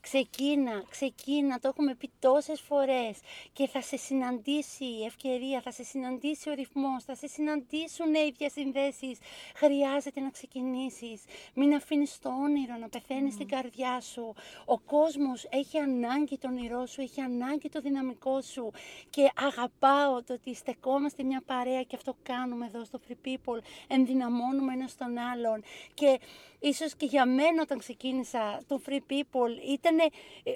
Ξεκίνα, 0.00 0.84
ξεκίνα, 0.90 1.58
το 1.58 1.68
έχουμε 1.68 1.94
πει 1.94 2.10
τόσες 2.18 2.60
φορές 2.60 3.18
και 3.52 3.66
θα 3.66 3.80
σε 3.80 3.96
συναντήσει 3.96 4.84
η 4.84 5.04
ευκαιρία, 5.04 5.60
θα 5.60 5.70
σε 5.70 5.84
συναντήσει 5.84 6.50
ο 6.50 6.52
ρυθμός, 6.54 7.04
θα 7.04 7.14
σε 7.14 7.26
συναντήσουν 7.26 8.14
οι 8.14 8.34
διασυνδέσεις. 8.38 9.18
Χρειάζεται 9.54 10.20
να 10.20 10.30
ξεκινήσεις. 10.30 11.22
Μην 11.54 11.74
αφήνεις 11.74 12.18
το 12.18 12.28
όνειρο 12.28 12.76
να 12.76 12.88
πεθαίνεις 12.88 13.34
στην 13.34 13.48
καρδιά 13.48 14.00
σου. 14.00 14.34
Ο 14.64 14.78
κόσμος 14.78 15.46
έχει 15.50 15.78
ανάγκη 15.78 16.38
τον 16.38 16.50
όνειρό 16.50 16.86
σου, 16.86 17.00
έχει 17.00 17.20
ανάγκη 17.20 17.68
το 17.68 17.80
δυναμικό 17.80 18.40
σου 18.40 18.70
και 19.10 19.30
αγαπάω 19.34 20.22
το 20.22 20.32
ότι 20.32 20.54
στεκόμαστε 20.54 21.22
μια 21.22 21.42
παρέα 21.46 21.82
και 21.82 21.96
αυτό 21.96 22.16
κάνουμε 22.22 22.66
εδώ 22.66 22.84
στο 22.84 23.00
Free 23.08 23.26
People, 23.26 23.58
ενδυναμώνουμε 23.88 24.72
ένα 24.72 24.88
τον 24.98 25.18
άλλον 25.18 25.62
και 25.94 26.20
ίσως 26.60 26.94
και 26.94 27.06
για 27.06 27.26
μένα 27.26 27.62
όταν 27.62 27.78
ξεκίνησα 27.78 28.60
το 28.66 28.80
Free 28.86 29.12
People 29.12 29.69
ήταν, 29.72 29.98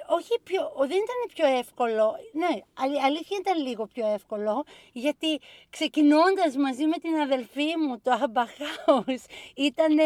όχι 0.09 0.41
πιο, 0.45 0.63
ο- 0.77 0.87
δεν 0.87 0.97
ήταν 0.97 1.19
πιο 1.35 1.59
εύκολο, 1.59 2.17
ναι, 2.33 2.61
αλη- 2.75 3.03
αλήθεια 3.03 3.37
ήταν 3.41 3.63
λίγο 3.67 3.87
πιο 3.87 4.07
εύκολο, 4.07 4.65
γιατί 4.93 5.41
ξεκινώντας 5.71 6.57
μαζί 6.57 6.87
με 6.87 6.97
την 6.97 7.15
αδελφή 7.15 7.77
μου 7.79 8.01
το 8.01 8.11
Abba 8.25 8.45
House 8.61 9.25
ήταν 9.55 9.97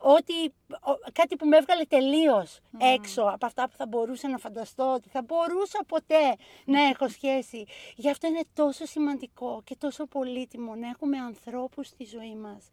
ότι, 0.00 0.44
ο- 0.70 1.10
κάτι 1.12 1.36
που 1.36 1.46
με 1.46 1.56
έβγαλε 1.56 1.84
τελείως 1.84 2.58
έξω 2.94 3.22
από 3.22 3.46
αυτά 3.46 3.68
που 3.68 3.76
θα 3.76 3.86
μπορούσα 3.86 4.28
να 4.28 4.38
φανταστώ, 4.38 4.92
ότι 4.94 5.08
θα 5.08 5.22
μπορούσα 5.22 5.84
ποτέ 5.88 6.36
να 6.64 6.82
έχω 6.82 7.08
σχέση. 7.08 7.64
Γι' 7.96 8.10
αυτό 8.10 8.26
είναι 8.26 8.42
τόσο 8.54 8.86
σημαντικό 8.86 9.60
και 9.64 9.76
τόσο 9.78 10.06
πολύτιμο 10.06 10.74
να 10.74 10.88
έχουμε 10.88 11.18
ανθρώπους 11.18 11.86
στη 11.86 12.04
ζωή 12.04 12.34
μας 12.34 12.70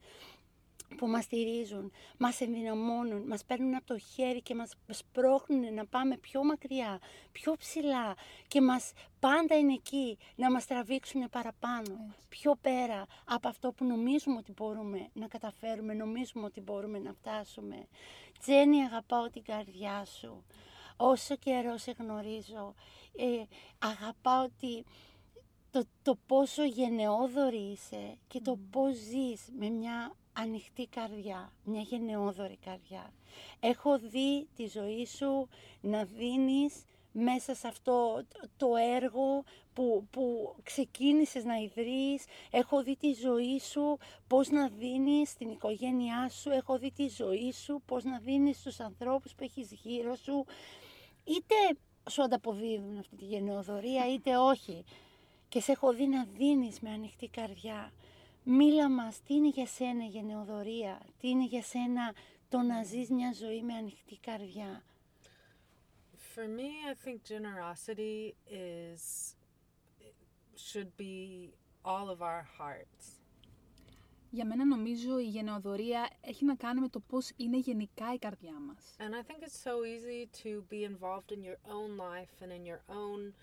που 0.97 1.07
μας 1.07 1.23
στηρίζουν, 1.23 1.91
μας 2.17 2.41
ενδυναμώνουν, 2.41 3.27
μας 3.27 3.45
παίρνουν 3.45 3.75
από 3.75 3.85
το 3.85 3.97
χέρι 3.97 4.41
και 4.41 4.55
μας 4.55 4.71
σπρώχνουν 4.89 5.73
να 5.73 5.85
πάμε 5.85 6.17
πιο 6.17 6.43
μακριά, 6.43 6.99
πιο 7.31 7.53
ψηλά 7.57 8.15
και 8.47 8.61
μας 8.61 8.91
πάντα 9.19 9.57
είναι 9.57 9.73
εκεί 9.73 10.17
να 10.35 10.51
μας 10.51 10.65
τραβήξουν 10.65 11.29
παραπάνω, 11.29 12.13
πιο 12.29 12.55
πέρα 12.61 13.05
από 13.25 13.47
αυτό 13.47 13.71
που 13.71 13.85
νομίζουμε 13.85 14.37
ότι 14.37 14.51
μπορούμε 14.51 15.09
να 15.13 15.27
καταφέρουμε, 15.27 15.93
νομίζουμε 15.93 16.45
ότι 16.45 16.61
μπορούμε 16.61 16.99
να 16.99 17.13
φτάσουμε. 17.13 17.87
Τζένι, 18.39 18.83
αγαπάω 18.83 19.29
την 19.29 19.43
καρδιά 19.43 20.05
σου. 20.05 20.43
Όσο 20.97 21.35
καιρό 21.35 21.77
σε 21.77 21.95
γνωρίζω, 21.97 22.73
ε, 23.15 23.43
αγαπάω 23.79 24.43
ότι 24.43 24.85
το, 25.71 25.83
το 26.01 26.17
πόσο 26.25 26.63
γενναιόδορη 26.63 27.57
είσαι 27.57 28.17
και 28.27 28.41
το 28.41 28.59
πώς 28.69 28.95
ζεις 28.95 29.49
με 29.59 29.69
μια 29.69 30.15
ανοιχτή 30.41 30.85
καρδιά, 30.87 31.53
μια 31.63 31.81
γενναιόδορη 31.81 32.57
καρδιά. 32.65 33.13
Έχω 33.59 33.99
δει 33.99 34.47
τη 34.55 34.67
ζωή 34.67 35.05
σου 35.05 35.47
να 35.81 36.03
δίνεις 36.03 36.83
μέσα 37.11 37.55
σε 37.55 37.67
αυτό 37.67 38.23
το- 38.33 38.47
το 38.57 38.75
έργο 38.75 39.43
που, 39.73 40.07
που 40.11 40.55
ξεκίνησες 40.63 41.43
να 41.43 41.55
ιδρύεις. 41.55 42.25
Έχω 42.51 42.83
δει 42.83 42.95
τη 42.95 43.13
ζωή 43.13 43.59
σου 43.59 43.97
πώς 44.27 44.49
να 44.49 44.67
δίνεις 44.69 45.29
στην 45.29 45.49
οικογένειά 45.49 46.29
σου. 46.29 46.49
Έχω 46.49 46.77
δει 46.77 46.91
τη 46.91 47.07
ζωή 47.07 47.51
σου 47.51 47.81
πώς 47.85 48.03
να 48.03 48.19
δίνεις 48.19 48.57
στους 48.57 48.79
ανθρώπους 48.79 49.35
που 49.35 49.43
έχεις 49.43 49.71
γύρω 49.71 50.15
σου. 50.15 50.45
Είτε 51.23 51.55
σου 52.09 52.23
ανταποδίδουν 52.23 52.97
αυτή 52.97 53.15
τη 53.15 53.25
γενναιοδορία 53.25 54.13
είτε 54.13 54.37
όχι. 54.37 54.83
Και 55.49 55.59
σε 55.61 55.71
έχω 55.71 55.93
δει 55.93 56.07
να 56.07 56.23
δίνεις 56.37 56.79
με 56.79 56.89
ανοιχτή 56.89 57.27
καρδιά. 57.27 57.91
Μίλα 58.51 58.89
μας, 58.89 59.21
τι 59.21 59.33
είναι 59.33 59.47
για 59.47 59.65
σένα 59.65 60.05
η 60.05 60.07
γενναιοδορία, 60.07 61.01
τι 61.19 61.29
είναι 61.29 61.45
για 61.45 61.61
σένα 61.63 62.13
το 62.49 62.57
να 62.57 62.83
ζεις 62.83 63.09
μια 63.09 63.33
ζωή 63.33 63.63
με 63.63 63.73
ανοιχτή 63.73 64.17
καρδιά; 64.17 64.83
For 66.35 66.45
me, 66.57 66.69
I 66.91 66.93
think 67.05 67.17
generosity 67.23 68.35
is 68.49 69.35
should 70.55 70.91
be 70.97 71.49
all 71.83 72.09
of 72.09 72.21
our 72.21 72.43
hearts. 72.59 73.19
Για 74.29 74.45
μένα 74.45 74.65
νομίζω 74.65 75.19
η 75.19 75.27
γενεοδορία 75.27 76.09
έχει 76.21 76.45
να 76.45 76.55
κάνει 76.55 76.79
με 76.79 76.89
το 76.89 76.99
πώς 76.99 77.31
είναι 77.35 77.57
γενικά 77.57 78.13
η 78.13 78.17
καρδιά 78.17 78.59
μας. 78.59 78.95
And 78.97 79.13
I 79.13 79.23
think 79.23 79.43
it's 79.43 79.69
so 79.69 79.83
easy 79.83 80.29
to 80.43 80.63
be 80.69 80.83
involved 80.83 81.31
in 81.31 81.43
your 81.43 81.59
own 81.75 81.97
life 81.97 82.43
and 82.43 82.51
in 82.51 82.65
your 82.65 82.81
own 82.87 83.33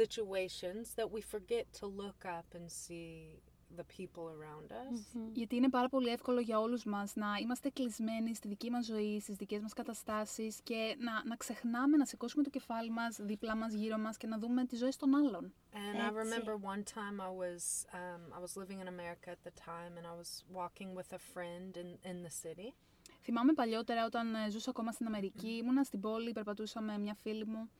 situations 0.00 0.94
that 0.96 1.08
we 1.14 1.20
forget 1.34 1.64
to 1.80 1.86
look 1.86 2.20
up 2.38 2.46
and 2.54 2.66
see 2.70 3.40
the 3.76 3.84
people 3.98 4.24
around 4.36 4.70
us. 4.72 5.20
Γιατί 5.32 5.56
είναι 5.56 5.68
πάρα 5.68 5.88
πολύ 5.88 6.08
εύκολο 6.08 6.40
για 6.40 6.60
όλους 6.60 6.84
μας 6.84 7.14
να 7.14 7.26
είμαστε 7.42 7.70
κλεισμένοι 7.70 8.34
στη 8.34 8.48
δική 8.48 8.70
μας 8.70 8.84
ζωή, 8.86 9.20
στις 9.20 9.36
δικές 9.36 9.60
μας 9.60 9.72
καταστάσεις 9.72 10.60
και 10.62 10.96
να, 10.98 11.24
να 11.24 11.36
ξεχνάμε 11.36 11.96
να 11.96 12.04
σηκώσουμε 12.04 12.42
το 12.42 12.50
κεφάλι 12.50 12.90
μας 12.90 13.16
δίπλα 13.20 13.56
μας, 13.56 13.72
γύρω 13.72 13.98
μας 13.98 14.16
και 14.16 14.26
να 14.26 14.38
δούμε 14.38 14.64
τη 14.66 14.76
ζωή 14.76 14.92
των 14.98 15.14
άλλων. 15.14 15.52
And 15.72 16.00
I 16.00 16.06
Έτσι. 16.06 16.18
remember 16.24 16.54
one 16.72 16.82
time 16.82 17.16
I 17.20 17.30
was 17.42 17.62
um, 18.00 18.22
I 18.38 18.40
was 18.46 18.52
living 18.62 18.78
in 18.84 18.88
America 18.96 19.28
at 19.36 19.42
the 19.48 19.54
time, 19.70 19.92
and 19.98 20.06
I 20.12 20.14
was 20.20 20.30
walking 20.58 20.90
with 20.98 21.10
a 21.12 21.20
friend 21.32 21.70
in 21.82 22.10
in 22.10 22.16
the 22.26 22.34
city, 22.42 22.74
Θυμάμαι 23.22 23.52
παλιότερα 23.52 24.04
όταν 24.04 24.34
ε, 24.34 24.50
ζούσα 24.50 24.70
ακόμα 24.70 24.92
στην 24.92 25.06
Αμερική, 25.06 25.48
ήμουνα 25.48 25.82
στην 25.84 26.00
πόλη, 26.00 26.32
περπατούσα 26.32 26.80
με 26.80 26.98
μια 26.98 27.14
φίλη 27.14 27.46
μου 27.46 27.70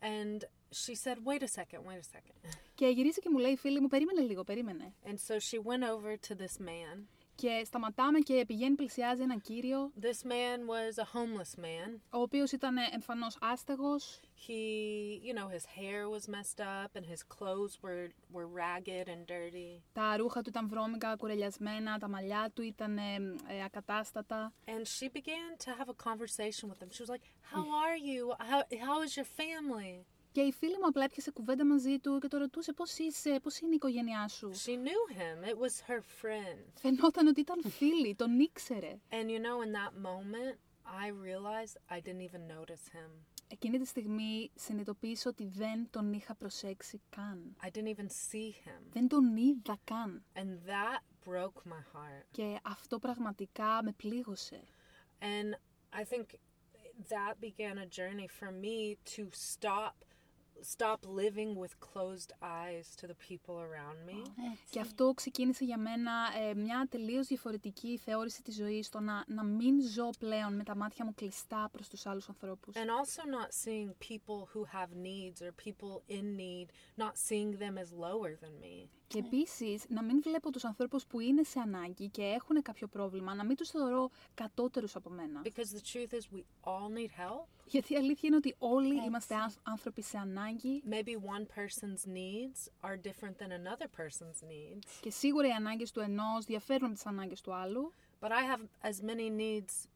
and 0.00 0.40
she 0.71 0.95
said, 1.03 1.17
"Wait 1.29 1.41
a 1.43 1.47
second, 1.59 1.81
wait 1.89 1.99
a 2.05 2.17
second." 2.17 2.53
και 2.75 2.87
γυρίζει 2.87 3.19
και 3.21 3.29
μου 3.29 3.37
λέει 3.37 3.51
η 3.51 3.57
φίλη 3.57 3.79
μου, 3.81 3.87
περίμενε 3.87 4.21
λίγο, 4.21 4.43
περίμενε. 4.43 4.93
And 5.05 5.17
so 5.27 5.33
she 5.39 5.57
went 5.59 5.83
over 5.93 6.15
to 6.27 6.35
this 6.41 6.59
man. 6.67 7.03
Και 7.35 7.61
σταματάμε 7.65 8.19
και 8.19 8.43
πηγαίνει, 8.47 8.75
πλησιάζει 8.75 9.21
έναν 9.21 9.41
κύριο, 9.41 9.91
This 10.01 10.25
man 10.27 10.59
was 10.67 11.03
a 11.03 11.05
homeless 11.15 11.59
man. 11.63 11.99
ο 12.09 12.21
οποίος 12.21 12.51
ήταν 12.51 12.77
ε, 12.77 12.81
εμφανώς 12.93 13.37
άστεγος, 13.41 14.19
He, 14.47 15.21
you 15.27 15.33
know, 15.37 15.47
his 15.57 15.65
hair 15.77 16.09
was 16.15 16.27
messed 16.27 16.59
up 16.59 16.91
and 16.99 17.05
his 17.05 17.21
clothes 17.35 17.73
were 17.83 18.07
were 18.33 18.47
ragged 18.47 19.07
and 19.07 19.25
dirty. 19.27 19.81
τα 19.93 20.17
ρούχα 20.17 20.41
του 20.41 20.49
ήταν 20.49 20.67
βρώμικα, 20.69 21.15
κουρελιασμένα, 21.15 21.97
τα 21.97 22.07
μαλλιά 22.09 22.51
του 22.53 22.61
ήταν 22.61 22.97
ε, 22.97 23.01
ε, 23.47 23.63
ακατάστατα. 23.63 24.53
And 24.65 24.81
she 24.85 25.07
began 25.09 25.65
to 25.65 25.69
have 25.79 25.89
a 25.89 26.03
conversation 26.09 26.69
with 26.69 26.79
him. 26.83 26.89
She 26.91 27.01
was 27.05 27.09
like, 27.15 27.25
"How 27.53 27.65
are 27.83 27.97
you? 28.09 28.21
How 28.49 28.59
how 28.87 28.97
is 29.05 29.11
your 29.17 29.29
family?" 29.41 29.95
Και 30.38 30.44
η 30.44 30.52
φίλη 30.52 30.78
μου 30.78 30.86
απλά 30.86 31.04
έπιασε 31.04 31.30
κουβέντα 31.30 31.66
μαζί 31.66 31.98
του 31.98 32.18
και 32.18 32.28
το 32.28 32.38
ρωτούσε 32.38 32.72
πώς 32.72 32.98
είσαι, 32.98 33.40
πώς 33.42 33.58
είναι 33.58 33.72
η 33.72 33.74
οικογένειά 33.74 34.28
σου. 34.28 34.50
She 34.54 34.76
knew 34.76 35.02
him. 35.18 35.48
It 35.50 35.56
was 35.56 35.90
her 35.90 36.00
friend. 36.22 36.64
Φαινόταν 36.74 37.26
ότι 37.26 37.40
ήταν 37.40 37.62
φίλη, 37.70 38.14
τον 38.14 38.38
ήξερε. 38.40 38.98
And 39.10 39.30
you 39.30 39.40
know, 39.40 39.62
in 39.66 39.72
that 39.72 39.92
moment, 40.08 40.54
I 40.84 41.06
realized 41.08 41.76
I 41.90 42.00
didn't 42.00 42.22
even 42.30 42.46
notice 42.46 42.84
him. 42.92 43.10
Εκείνη 43.48 43.78
τη 43.78 43.86
στιγμή 43.86 44.50
συνειδητοποίησα 44.54 45.28
ότι 45.30 45.46
δεν 45.46 45.90
τον 45.90 46.12
είχα 46.12 46.34
προσέξει 46.34 47.00
καν. 47.10 47.56
I 47.62 47.66
didn't 47.66 47.96
even 47.96 48.08
see 48.30 48.68
him. 48.68 48.82
Δεν 48.92 49.08
τον 49.08 49.36
είδα 49.36 49.78
καν. 49.84 50.24
And 50.34 50.48
that 50.68 51.28
broke 51.28 51.68
my 51.68 51.96
heart. 51.96 52.24
Και 52.30 52.58
αυτό 52.62 52.98
πραγματικά 52.98 53.80
με 53.82 53.92
πλήγωσε. 53.92 54.62
And 55.20 55.54
I 56.00 56.04
think 56.04 56.24
that 57.08 57.34
began 57.40 57.78
a 57.78 57.86
journey 57.86 58.28
for 58.40 58.50
me 58.50 58.98
to 59.16 59.22
stop 59.30 59.94
stop 60.62 60.98
living 61.06 61.54
with 61.56 61.78
closed 61.80 62.32
eyes 62.42 62.86
to 63.00 63.06
the 63.06 63.16
people 63.28 63.56
around 63.58 63.98
me. 64.06 64.30
Και 64.70 64.80
αυτό 64.80 65.12
ξεκίνησε 65.14 65.64
για 65.64 65.78
μένα 65.78 66.12
ε, 66.40 66.54
μια 66.54 66.86
τελείως 66.90 67.26
διαφορετική 67.26 67.98
θεώρηση 67.98 68.42
της 68.42 68.54
ζωής, 68.54 68.88
το 68.88 69.00
να, 69.00 69.24
να 69.26 69.44
μην 69.44 69.80
ζω 69.82 70.10
πλέον 70.18 70.56
με 70.56 70.62
τα 70.64 70.76
μάτια 70.76 71.04
μου 71.04 71.14
κλειστά 71.14 71.68
προς 71.72 71.88
τους 71.88 72.06
άλλους 72.06 72.28
ανθρώπους. 72.28 72.74
And 72.76 72.78
also 72.78 73.22
not 73.22 73.48
seeing 73.64 73.88
people 74.10 74.48
who 74.54 74.64
have 74.64 74.90
needs 74.94 75.42
or 75.42 75.52
people 75.66 76.02
in 76.08 76.36
need, 76.36 76.66
not 77.04 77.12
seeing 77.28 77.58
them 77.58 77.78
as 77.78 77.92
lower 77.92 78.32
than 78.42 78.52
me. 78.60 78.88
Και 79.06 79.18
επίσης 79.18 79.84
να 79.88 80.02
μην 80.02 80.22
βλέπω 80.22 80.50
τους 80.50 80.64
ανθρώπους 80.64 81.06
που 81.06 81.20
είναι 81.20 81.42
σε 81.42 81.60
ανάγκη 81.60 82.08
και 82.08 82.22
έχουν 82.22 82.62
κάποιο 82.62 82.86
πρόβλημα, 82.86 83.34
να 83.34 83.44
μην 83.44 83.56
τους 83.56 83.70
θεωρώ 83.70 84.10
κατώτερους 84.34 84.96
από 84.96 85.10
μένα. 85.10 85.42
Because 85.44 85.70
the 85.76 85.82
truth 85.92 86.12
is, 86.12 86.24
we 86.36 86.42
all 86.62 86.88
need 86.98 87.10
help. 87.10 87.57
Γιατί 87.68 87.92
η 87.92 87.96
αλήθεια 87.96 88.20
είναι 88.28 88.36
ότι 88.36 88.54
όλοι 88.58 89.04
είμαστε 89.04 89.34
άνθ- 89.34 89.58
άνθρωποι 89.62 90.02
σε 90.02 90.18
ανάγκη. 90.18 90.82
Maybe 90.90 91.12
one 91.36 91.42
person's 91.58 92.08
needs 92.16 92.88
are 92.90 92.96
different 92.96 93.36
than 93.38 93.50
another 93.50 93.86
person's 94.02 94.40
needs, 94.48 94.86
και 95.00 95.10
σίγουρα 95.10 95.46
οι 95.48 95.50
ανάγκες 95.50 95.90
του 95.90 96.00
ενός 96.00 96.44
διαφέρουν 96.44 96.84
από 96.84 96.94
τις 96.94 97.06
ανάγκες 97.06 97.40
του 97.40 97.54
άλλου. 97.54 97.92
but 98.20 98.28
I 98.30 98.42
have 98.52 98.90
as 98.90 98.96
many 99.04 99.30
needs 99.42 99.86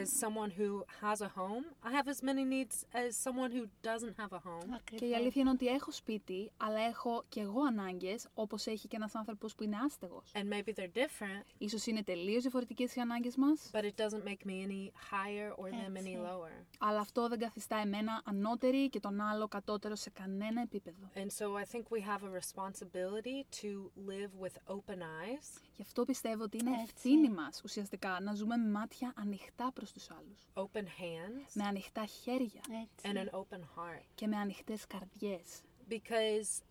as 0.00 0.06
someone 0.24 0.50
who 0.58 0.70
has 1.02 1.18
a 1.20 1.30
home. 1.40 1.64
I 1.88 1.90
have 1.98 2.08
as 2.14 2.20
many 2.28 2.44
needs 2.54 2.76
as 3.02 3.10
someone 3.26 3.50
who 3.56 3.64
doesn't 3.88 4.16
have 4.22 4.32
a 4.32 4.42
home. 4.48 4.78
Και 4.94 5.04
η 5.06 5.14
αλήθεια 5.14 5.40
είναι 5.40 5.50
ότι 5.50 5.66
έχω 5.66 5.90
σπίτι, 5.90 6.50
αλλά 6.56 6.80
έχω 6.80 7.24
και 7.28 7.40
εγώ 7.40 7.60
ανάγκες, 7.62 8.28
όπως 8.34 8.66
έχει 8.66 8.88
και 8.88 8.96
ένας 8.96 9.14
άνθρωπος 9.14 9.54
που 9.54 9.62
είναι 9.62 9.76
άστεγος. 9.84 10.32
And 10.34 10.52
maybe 10.52 10.72
they're 10.74 10.96
different, 10.98 11.42
Ίσως 11.58 11.86
είναι 11.86 12.02
τελείως 12.02 12.42
διαφορετικές 12.42 12.94
οι 12.94 13.00
ανάγκες 13.00 13.36
μας, 13.36 13.70
but 13.72 13.82
it 13.82 13.94
doesn't 14.04 14.22
make 14.24 14.44
me 14.46 14.66
any 14.68 14.90
higher 15.10 15.52
or 15.56 15.68
them 15.70 15.96
any 15.96 15.96
Έτσι. 15.96 16.18
lower. 16.22 16.64
αλλά 16.78 17.00
αυτό 17.00 17.28
δεν 17.28 17.38
καθιστά 17.38 17.76
εμένα 17.76 18.22
ανώτερη 18.24 18.88
και 18.88 19.00
τον 19.00 19.20
άλλο 19.20 19.48
κατώτερο 19.48 19.94
σε 19.94 20.10
κανένα 20.10 20.60
επίπεδο. 20.60 21.10
And 21.14 21.26
so 21.38 21.46
I 21.62 21.64
think 21.74 21.82
we 21.82 22.00
have 22.00 22.22
a 22.22 22.30
responsibility 22.40 23.44
to 23.62 23.90
live 24.10 24.30
with 24.44 24.76
open 24.76 24.98
eyes, 24.98 25.60
Γι' 25.76 25.82
αυτό 25.84 26.04
πιστεύω 26.04 26.42
ότι 26.42 26.56
είναι 26.58 26.70
Έτσι. 26.70 26.82
ευθύνη 26.84 27.28
μας 27.30 27.60
ουσιαστικά 27.64 28.18
να 28.22 28.34
ζούμε 28.34 28.56
με 28.56 28.70
μάτια 28.70 29.12
ανοιχτά 29.16 29.57
προς 29.74 29.92
τους 29.92 30.10
άλλους. 30.10 30.46
open 30.54 30.82
hands, 30.84 31.50
Με 31.52 31.64
ανοιχτά 31.64 32.04
χέρια 32.06 32.60
Έτσι. 32.82 33.02
and 33.02 33.16
an 33.16 33.30
open 33.38 33.60
heart. 33.60 34.02
και 34.14 34.26
με 34.26 34.36
ανοιχτές 34.36 34.86
καρδιές. 34.86 35.60
Because, 35.88 36.62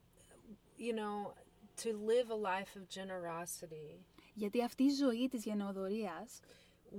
you 0.78 0.94
know, 0.94 1.34
to 1.84 1.88
live 1.90 2.30
a 2.30 2.38
life 2.52 2.80
of 2.80 3.00
generosity, 3.02 4.00
Γιατί 4.34 4.64
αυτή 4.64 4.84
η 4.84 4.90
ζωή 4.90 5.28
της 5.28 5.44
γενεοδορίας 5.44 6.40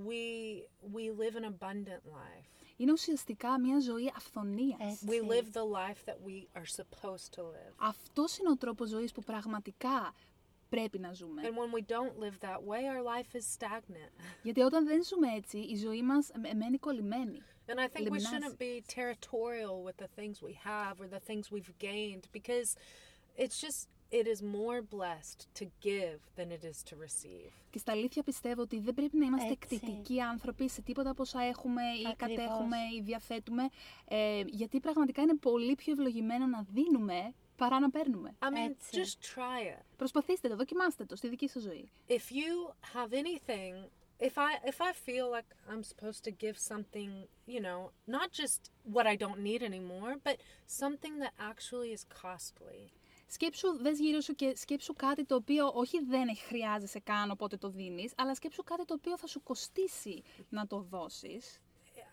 we 0.07 0.61
we 0.93 1.03
live 1.21 1.35
an 1.35 1.45
abundant 1.45 2.03
life. 2.11 2.45
είναι 2.77 2.91
ουσιαστικά 2.91 3.59
μια 3.59 3.79
ζωή 3.79 4.11
αυθονίας. 4.15 4.79
Έτσι. 4.79 5.05
We 5.09 5.31
live 5.31 5.45
the 5.53 5.65
life 5.77 6.09
that 6.09 6.17
we 6.27 6.59
are 6.61 6.65
supposed 6.81 7.35
to 7.35 7.41
live. 7.41 7.73
Αυτός 7.77 8.37
είναι 8.37 8.49
ο 8.49 8.55
τρόπος 8.57 8.89
ζωής 8.89 9.11
που 9.11 9.21
πραγματικά 9.23 10.13
πρέπει 10.69 10.99
να 10.99 11.13
ζούμε. 11.13 11.41
And 11.45 11.53
when 11.53 11.71
we 11.77 11.83
don't 11.95 12.17
live 12.25 12.37
that 12.39 12.61
way, 12.71 12.81
our 12.93 13.03
life 13.15 13.35
is 13.39 13.45
stagnant. 13.57 14.11
Γιατί 14.43 14.61
όταν 14.61 14.85
δεν 14.85 15.03
ζούμε 15.03 15.27
έτσι, 15.35 15.57
η 15.57 15.75
ζωή 15.75 16.03
μας 16.03 16.29
ε, 16.29 16.53
μένει 16.53 16.77
κολλημένη. 16.77 17.41
And 17.67 17.79
I 17.79 17.87
think 17.87 17.99
we 17.99 18.03
Λιμνάζει. 18.03 18.25
shouldn't 18.31 18.57
be 18.59 18.81
territorial 18.95 19.75
with 19.87 19.97
the 20.03 20.09
things 20.19 20.35
we 20.49 20.55
have 20.71 20.93
or 21.01 21.07
the 21.17 21.23
things 21.29 21.43
we've 21.51 21.73
gained 21.89 22.23
because 22.39 22.69
it's 23.43 23.57
just 23.65 23.79
it 24.11 24.25
is 24.33 24.39
more 24.59 24.79
blessed 24.97 25.39
to 25.59 25.65
give 25.89 26.17
than 26.37 26.47
it 26.57 26.63
is 26.71 26.77
to 26.89 26.95
receive. 26.95 27.51
Και 27.69 27.79
στα 27.79 27.91
αλήθεια 27.91 28.23
πιστεύω 28.23 28.61
ότι 28.61 28.79
δεν 28.79 28.93
πρέπει 28.93 29.17
να 29.17 29.25
είμαστε 29.25 29.51
Έτσι. 29.51 29.75
εκτιτικοί 29.75 30.21
άνθρωποι 30.21 30.69
σε 30.69 30.81
τίποτα 30.81 31.09
από 31.09 31.21
όσα 31.21 31.41
έχουμε 31.41 31.81
ή 31.81 32.07
Ακριβώς. 32.11 32.37
κατέχουμε 32.45 32.77
ή 32.97 33.01
διαθέτουμε. 33.01 33.69
Ε, 34.07 34.41
γιατί 34.45 34.79
πραγματικά 34.79 35.21
είναι 35.21 35.35
πολύ 35.35 35.75
πιο 35.75 35.91
ευλογημένο 35.91 36.45
να 36.45 36.65
δίνουμε 36.71 37.33
παρά 37.59 37.79
να 37.79 37.89
παίρνουμε. 37.89 38.35
I 38.39 38.45
mean, 38.45 38.69
Έτσι. 38.69 39.01
just 39.01 39.37
try 39.37 39.77
it. 39.77 39.83
Προσπαθήστε 39.97 40.47
το, 40.47 40.55
δοκιμάστε 40.55 41.05
το 41.05 41.15
στη 41.15 41.27
δική 41.27 41.47
σας 41.47 41.63
ζωή. 41.63 41.91
If 42.07 42.25
you 42.39 42.73
have 42.93 43.11
anything, 43.11 43.73
if 44.27 44.35
I 44.47 44.51
if 44.71 44.77
I 44.89 44.91
feel 45.07 45.25
like 45.37 45.49
I'm 45.71 45.83
supposed 45.91 46.23
to 46.27 46.31
give 46.43 46.57
something, 46.71 47.11
you 47.53 47.61
know, 47.67 47.79
not 48.17 48.27
just 48.41 48.61
what 48.95 49.05
I 49.13 49.15
don't 49.23 49.39
need 49.49 49.61
anymore, 49.71 50.11
but 50.27 50.37
something 50.83 51.13
that 51.23 51.33
actually 51.49 51.89
is 51.97 52.03
costly. 52.23 52.91
Σκέψου, 53.31 53.77
δες 53.81 53.99
γύρω 53.99 54.19
σου 54.19 54.35
και 54.35 54.55
σκέψου 54.55 54.93
κάτι 54.93 55.25
το 55.25 55.35
οποίο 55.35 55.71
όχι 55.73 55.99
δεν 56.03 56.35
χρειάζεσαι 56.47 56.99
καν 56.99 57.31
οπότε 57.31 57.57
το 57.57 57.69
δίνεις, 57.69 58.13
αλλά 58.17 58.35
σκέψου 58.35 58.63
κάτι 58.63 58.85
το 58.85 58.93
οποίο 58.93 59.17
θα 59.17 59.27
σου 59.27 59.43
κοστίσει 59.43 60.23
να 60.49 60.67
το 60.67 60.79
δώσεις. 60.79 61.59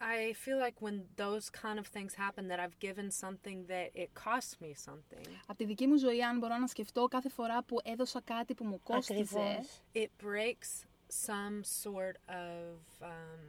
I 0.01 0.33
feel 0.33 0.57
like 0.57 0.77
when 0.79 0.97
those 1.15 1.45
kind 1.63 1.77
of 1.81 1.85
things 1.95 2.11
happen 2.15 2.47
that 2.47 2.59
I've 2.59 2.77
given 2.79 3.11
something 3.11 3.65
that 3.67 3.89
it 3.93 4.09
costs 4.25 4.55
me 4.61 4.73
something. 4.73 5.25
Από 5.45 5.57
τη 5.57 5.65
δική 5.65 5.87
μου 5.87 5.97
ζωή, 5.97 6.23
αν 6.23 6.37
μπορώ 6.37 6.57
να 6.57 6.67
σκεφτώ 6.67 7.07
κάθε 7.07 7.29
φορά 7.29 7.63
που 7.63 7.77
έδωσα 7.83 8.21
κάτι 8.21 8.53
που 8.53 8.65
μου 8.65 8.79
κόστιζε, 8.83 9.39
Ακριβώς. 9.39 9.81
It 9.93 10.09
breaks 10.23 10.85
some 11.27 11.63
sort 11.83 12.17
of 12.27 12.77
um, 13.01 13.41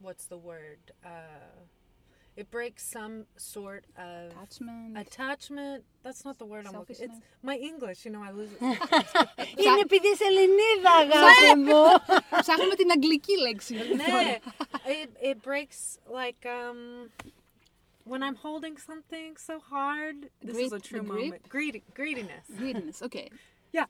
what's 0.00 0.26
the 0.26 0.38
word? 0.50 0.82
Uh, 1.04 1.08
it 2.40 2.46
breaks 2.56 2.82
some 2.96 3.14
sort 3.54 3.84
of 4.08 4.22
attachment, 4.32 4.90
attachment. 5.04 5.80
That's 6.04 6.22
not 6.28 6.36
the 6.42 6.48
word 6.52 6.62
I'm 6.68 6.76
looking. 6.80 6.96
It's 7.06 7.16
Selfishness. 7.18 7.46
my 7.50 7.56
English. 7.70 7.98
You 8.04 8.10
know, 8.14 8.22
I 8.28 8.32
lose 8.40 8.52
it. 8.54 8.60
Είναι 9.62 9.80
επειδή 9.86 10.08
είσαι 10.12 10.24
Ελληνίδα, 10.24 10.92
αγάπη 11.04 11.60
μου. 11.66 11.82
Ψάχνουμε 12.40 12.74
την 12.74 12.90
αγγλική 12.90 13.36
λέξη. 13.38 13.74
Nah, 13.74 14.38
it 14.98 15.08
it 15.30 15.36
breaks 15.48 15.80
like 16.20 16.42
um 16.58 16.78
when 18.12 18.20
I'm 18.26 18.38
holding 18.46 18.76
something 18.90 19.30
so 19.48 19.54
hard. 19.74 20.16
This 20.48 20.56
is 20.64 20.72
a 20.72 20.78
Grip- 20.78 20.82
true 20.88 21.00
the 21.00 21.06
grip? 21.12 21.22
moment. 21.24 21.42
Greedy, 21.56 21.80
greediness. 21.98 22.44
Greediness, 22.60 22.98
οκ. 23.08 23.16
Yeah, 23.80 23.88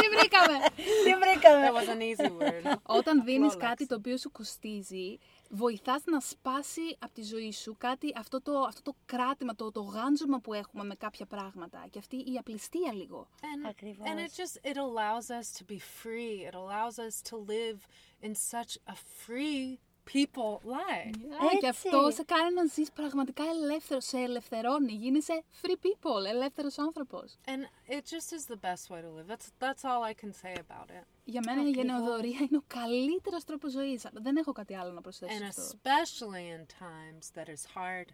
Τι 0.00 0.08
βρήκαμε. 0.16 0.58
Τι 1.04 1.14
βρήκαμε. 1.14 1.68
that 1.70 1.74
was 1.74 1.88
an 1.88 2.00
easy 2.00 2.30
word. 2.40 2.76
Όταν 2.82 3.24
δίνεις 3.24 3.52
Flawless. 3.52 3.58
κάτι 3.58 3.86
το 3.86 3.94
οποίο 3.94 4.16
σου 4.16 4.30
κοστίζει, 4.32 5.18
βοηθάς 5.51 6.03
να 6.05 6.19
σπάσει 6.19 6.97
από 6.99 7.13
τη 7.13 7.23
ζωή 7.23 7.51
σου 7.51 7.75
κάτι, 7.77 8.13
αυτό 8.15 8.41
το, 8.41 8.59
αυτό 8.59 8.81
το 8.81 8.95
κράτημα, 9.05 9.55
το, 9.55 9.71
το 9.71 9.81
γάντζωμα 9.81 10.39
που 10.39 10.53
έχουμε 10.53 10.83
με 10.83 10.95
κάποια 10.95 11.25
πράγματα. 11.25 11.87
Και 11.89 11.99
αυτή 11.99 12.15
η 12.15 12.37
απληστία 12.39 12.93
λίγο. 12.93 13.27
And, 13.41 13.69
Ακριβώς. 13.69 14.07
and 14.09 14.19
it 14.19 14.31
just 14.41 14.71
it 14.71 14.77
allows 14.77 15.29
us 15.29 15.51
to 15.57 15.63
be 15.73 15.79
free. 15.79 16.45
It 16.49 16.55
allows 16.55 16.97
us 17.07 17.21
to 17.29 17.35
live 17.37 17.79
in 18.21 18.33
such 18.35 18.77
a 18.85 18.95
free 19.25 19.79
people 20.13 20.55
life. 20.65 21.15
Α, 21.45 21.49
και 21.59 21.67
Έτσι. 21.67 21.67
αυτό 21.67 22.11
σε 22.11 22.23
κάνει 22.23 22.53
να 22.53 22.65
ζεις 22.65 22.91
πραγματικά 22.91 23.43
ελεύθερος, 23.43 24.05
σε 24.05 24.17
ελευθερώνει. 24.17 24.91
Γίνεσαι 24.93 25.43
free 25.61 25.75
people, 25.85 26.25
ελεύθερος 26.27 26.77
άνθρωπος. 26.79 27.37
And 27.45 27.91
it 27.93 28.01
just 28.01 28.29
is 28.37 28.53
the 28.53 28.59
best 28.67 28.89
way 28.95 29.01
to 29.01 29.09
live. 29.17 29.27
That's 29.33 29.47
that's 29.59 29.83
all 29.83 30.01
I 30.11 30.13
can 30.23 30.31
say 30.43 30.53
about 30.55 30.89
it. 30.89 31.03
Για 31.23 31.41
μένα 31.45 31.61
η 31.61 31.69
Ακριβώς. 31.69 31.75
γενεοδορία 31.85 32.37
είναι 32.39 32.57
ο 32.57 32.63
καλύτερος 32.67 33.43
τρόπος 33.43 33.71
ζωής. 33.71 34.05
Δεν 34.13 34.35
έχω 34.37 34.51
κάτι 34.51 34.75
άλλο 34.75 34.91
να 34.91 35.01
προσθέσω 35.01 35.33
And 35.33 35.37
σε 35.51 35.61
αυτό. 35.61 35.77
especially 35.83 36.45
in 36.57 36.65
times 36.83 37.41
that 37.41 37.47
it's 37.47 37.65
hard 37.77 38.05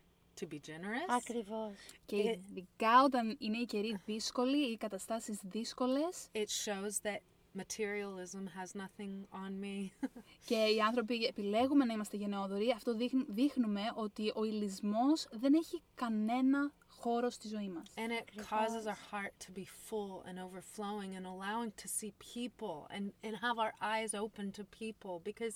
to 0.41 0.47
be 0.53 0.59
generous. 0.69 1.07
Ακριβώς. 1.17 1.73
Και 2.05 2.17
ειδικά 2.17 3.03
όταν 3.03 3.35
είναι 3.39 3.57
οι 3.57 3.65
καιροί 3.65 3.99
δύσκολοι 4.05 4.67
ή 4.67 4.71
οι 4.71 4.77
καταστάσεις 4.77 5.39
δύσκολες 5.43 6.27
It 6.33 6.37
shows 6.65 7.07
that 7.09 7.19
materialism 7.56 8.46
has 8.58 8.74
nothing 8.74 9.26
on 9.32 9.50
me. 9.64 9.90
και 10.44 10.54
οι 10.54 10.80
άνθρωποι 10.80 11.24
επιλέγουμε 11.24 11.84
να 11.84 11.92
είμαστε 11.92 12.16
γενναιόδοροι, 12.16 12.70
αυτό 12.70 12.94
δείχν- 12.94 13.26
δείχνουμε 13.28 13.80
ότι 13.94 14.32
ο 14.34 14.44
ηλισμός 14.44 15.26
δεν 15.30 15.54
έχει 15.54 15.82
κανένα 15.94 16.72
χώρο 16.88 17.30
στη 17.30 17.48
ζωή 17.48 17.68
μας. 17.68 17.92
and 17.96 18.10
it 18.10 18.40
causes 18.42 18.86
our 18.86 18.98
heart 19.12 19.32
to 19.46 19.52
be 19.58 19.64
full 19.90 20.22
and 20.28 20.38
overflowing 20.38 21.14
and 21.18 21.26
allowing 21.26 21.70
to 21.82 21.88
see 21.98 22.12
people 22.34 22.86
and, 22.96 23.04
and 23.26 23.34
have 23.46 23.58
our 23.64 23.72
eyes 23.94 24.14
open 24.24 24.50
to 24.58 24.64
people 24.80 25.20
because 25.30 25.54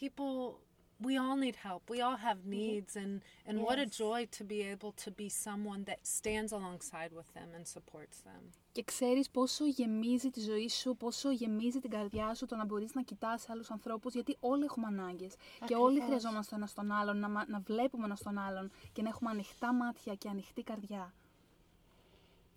people 0.00 0.58
we 1.07 1.13
all 1.23 1.37
need 1.45 1.57
help. 1.67 1.81
We 1.93 1.99
all 2.07 2.17
have 2.27 2.39
needs, 2.59 2.91
and 3.03 3.13
and 3.49 3.55
what 3.65 3.77
a 3.77 3.85
Yes. 3.87 3.97
joy 4.01 4.21
to 4.37 4.43
be 4.53 4.59
able 4.73 4.93
to 5.05 5.09
be 5.21 5.27
someone 5.47 5.81
that 5.89 5.99
stands 6.19 6.51
alongside 6.59 7.11
with 7.19 7.29
them 7.37 7.49
and 7.57 7.63
supports 7.77 8.17
them. 8.27 8.41
Και 8.71 8.83
ξέρεις 8.83 9.29
πόσο 9.29 9.65
γεμίζει 9.65 10.29
τη 10.29 10.39
ζωή 10.39 10.69
σου, 10.69 10.95
πόσο 10.97 11.31
γεμίζει 11.31 11.79
την 11.79 11.89
καρδιά 11.89 12.33
σου 12.33 12.45
το 12.45 12.55
να 12.55 12.65
μπορείς 12.65 12.93
να 12.93 13.01
κοιτάς 13.01 13.49
άλλους 13.49 13.71
ανθρώπους, 13.71 14.13
γιατί 14.13 14.37
όλοι 14.39 14.63
έχουμε 14.63 14.87
ανάγκες. 14.87 15.35
Και 15.65 15.75
όλοι 15.75 15.97
Ακριβώς. 16.01 16.05
χρειαζόμαστε 16.05 16.55
ένα 16.55 16.69
τον 16.75 16.91
άλλον, 16.91 17.17
να, 17.19 17.29
μα- 17.29 17.45
να 17.49 17.59
βλέπουμε 17.59 18.05
ένα 18.05 18.17
τον 18.23 18.37
άλλον 18.37 18.71
και 18.93 19.01
να 19.01 19.07
έχουμε 19.09 19.29
ανοιχτά 19.29 19.73
μάτια 19.73 20.15
και 20.15 20.29
ανοιχτή 20.29 20.63
καρδιά. 20.63 21.13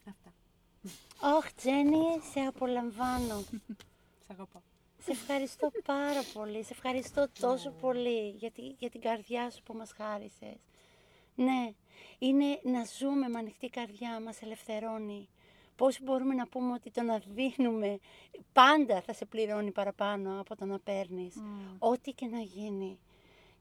Αυτά. 0.09 0.33
Ωχ, 1.37 1.53
Τζένι, 1.53 2.21
σε 2.33 2.41
απολαμβάνω. 2.41 3.41
Σ' 4.27 4.31
αγαπώ. 4.31 4.63
Σε 5.05 5.11
ευχαριστώ 5.11 5.71
πάρα 5.85 6.23
πολύ. 6.33 6.63
Σε 6.65 6.73
ευχαριστώ 6.73 7.29
τόσο 7.41 7.71
πολύ 7.71 8.29
για, 8.29 8.51
τη, 8.51 8.63
για 8.79 8.91
την 8.91 9.01
καρδιά 9.01 9.51
σου 9.51 9.63
που 9.63 9.75
μας 9.75 9.93
χάρισες. 9.93 10.57
Ναι, 11.35 11.73
είναι 12.19 12.61
να 12.63 12.85
ζούμε 12.99 13.29
με 13.29 13.39
ανοιχτή 13.39 13.69
καρδιά, 13.69 14.21
μας 14.21 14.43
ελευθερώνει. 14.43 15.29
Πώς 15.77 15.99
μπορούμε 16.03 16.35
να 16.35 16.47
πούμε 16.47 16.73
ότι 16.73 16.91
το 16.91 17.03
να 17.03 17.23
δίνουμε 17.27 17.99
πάντα 18.53 19.01
θα 19.01 19.13
σε 19.13 19.25
πληρώνει 19.25 19.71
παραπάνω 19.71 20.41
από 20.41 20.57
το 20.57 20.65
να 20.65 20.79
παίρνεις. 20.79 21.35
Ό,τι 21.79 22.13
και 22.13 22.27
να 22.27 22.39
γίνει. 22.39 22.99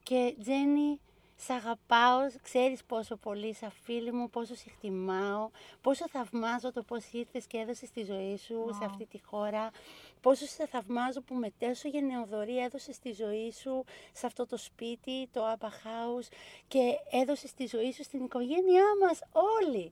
Και 0.04 0.36
Τζένι, 0.40 1.00
σ' 1.36 1.50
αγαπάω, 1.50 2.20
ξέρεις 2.42 2.84
πόσο 2.84 3.16
πολύ 3.16 3.54
σαν 3.54 3.72
φίλη 3.72 4.12
μου, 4.12 4.30
πόσο 4.30 4.56
σε 4.56 4.64
εκτιμάω, 4.68 5.50
πόσο 5.82 6.10
θαυμάζω 6.10 6.72
το 6.72 6.84
πώς 6.84 7.12
ήρθες 7.12 7.46
και 7.46 7.58
έδωσες 7.58 7.92
τη 7.92 8.04
ζωή 8.04 8.38
σου 8.38 8.76
σε 8.80 8.86
αυτή 8.86 9.06
τη 9.06 9.20
χώρα, 9.24 9.72
πόσο 10.22 10.46
σε 10.46 10.68
θαυμάζω 10.68 11.22
που 11.22 11.36
με 11.36 11.54
τόσο 11.60 11.88
γενναιοδορία 11.88 12.64
έδωσες 12.64 13.00
τη 13.00 13.14
ζωή 13.14 13.52
σου 13.52 13.86
σε 14.12 14.26
αυτό 14.26 14.46
το 14.46 14.58
σπίτι, 14.58 15.30
το 15.34 15.42
Abba 15.52 15.68
House 15.68 16.28
και 16.68 16.80
έδωσες 17.12 17.54
τη 17.54 17.66
ζωή 17.66 17.92
σου 17.94 18.04
στην 18.04 18.24
οικογένειά 18.24 18.86
μας 19.02 19.20
όλοι. 19.32 19.92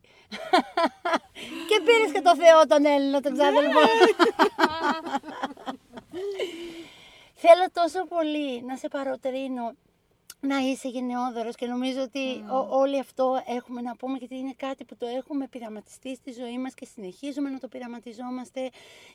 και 1.70 1.82
πήρες 1.86 2.12
και 2.12 2.22
το 2.22 2.36
Θεό 2.36 2.68
τον 2.68 2.86
Έλληνα, 2.86 3.22
τον 3.22 3.34
ξάδελφο. 3.34 3.80
Θέλω 7.42 7.66
τόσο 7.74 8.06
πολύ 8.06 8.62
να 8.62 8.76
σε 8.76 8.88
παροτρύνω 8.88 9.76
να 10.42 10.58
είσαι 10.58 10.88
γενναιόδωρος 10.88 11.56
και 11.56 11.66
νομίζω 11.66 12.02
ότι 12.02 12.44
ό- 12.52 12.68
όλοι 12.70 13.00
αυτό 13.00 13.42
έχουμε 13.48 13.82
να 13.82 13.96
πούμε 13.96 14.18
γιατί 14.18 14.36
είναι 14.38 14.54
κάτι 14.58 14.84
που 14.86 14.96
το 14.98 15.06
έχουμε 15.06 15.48
πειραματιστεί 15.48 16.16
στη 16.16 16.32
ζωή 16.32 16.58
μας 16.58 16.74
και 16.74 16.86
συνεχίζουμε 16.86 17.50
να 17.50 17.60
το 17.60 17.68
πειραματιζόμαστε 17.68 18.70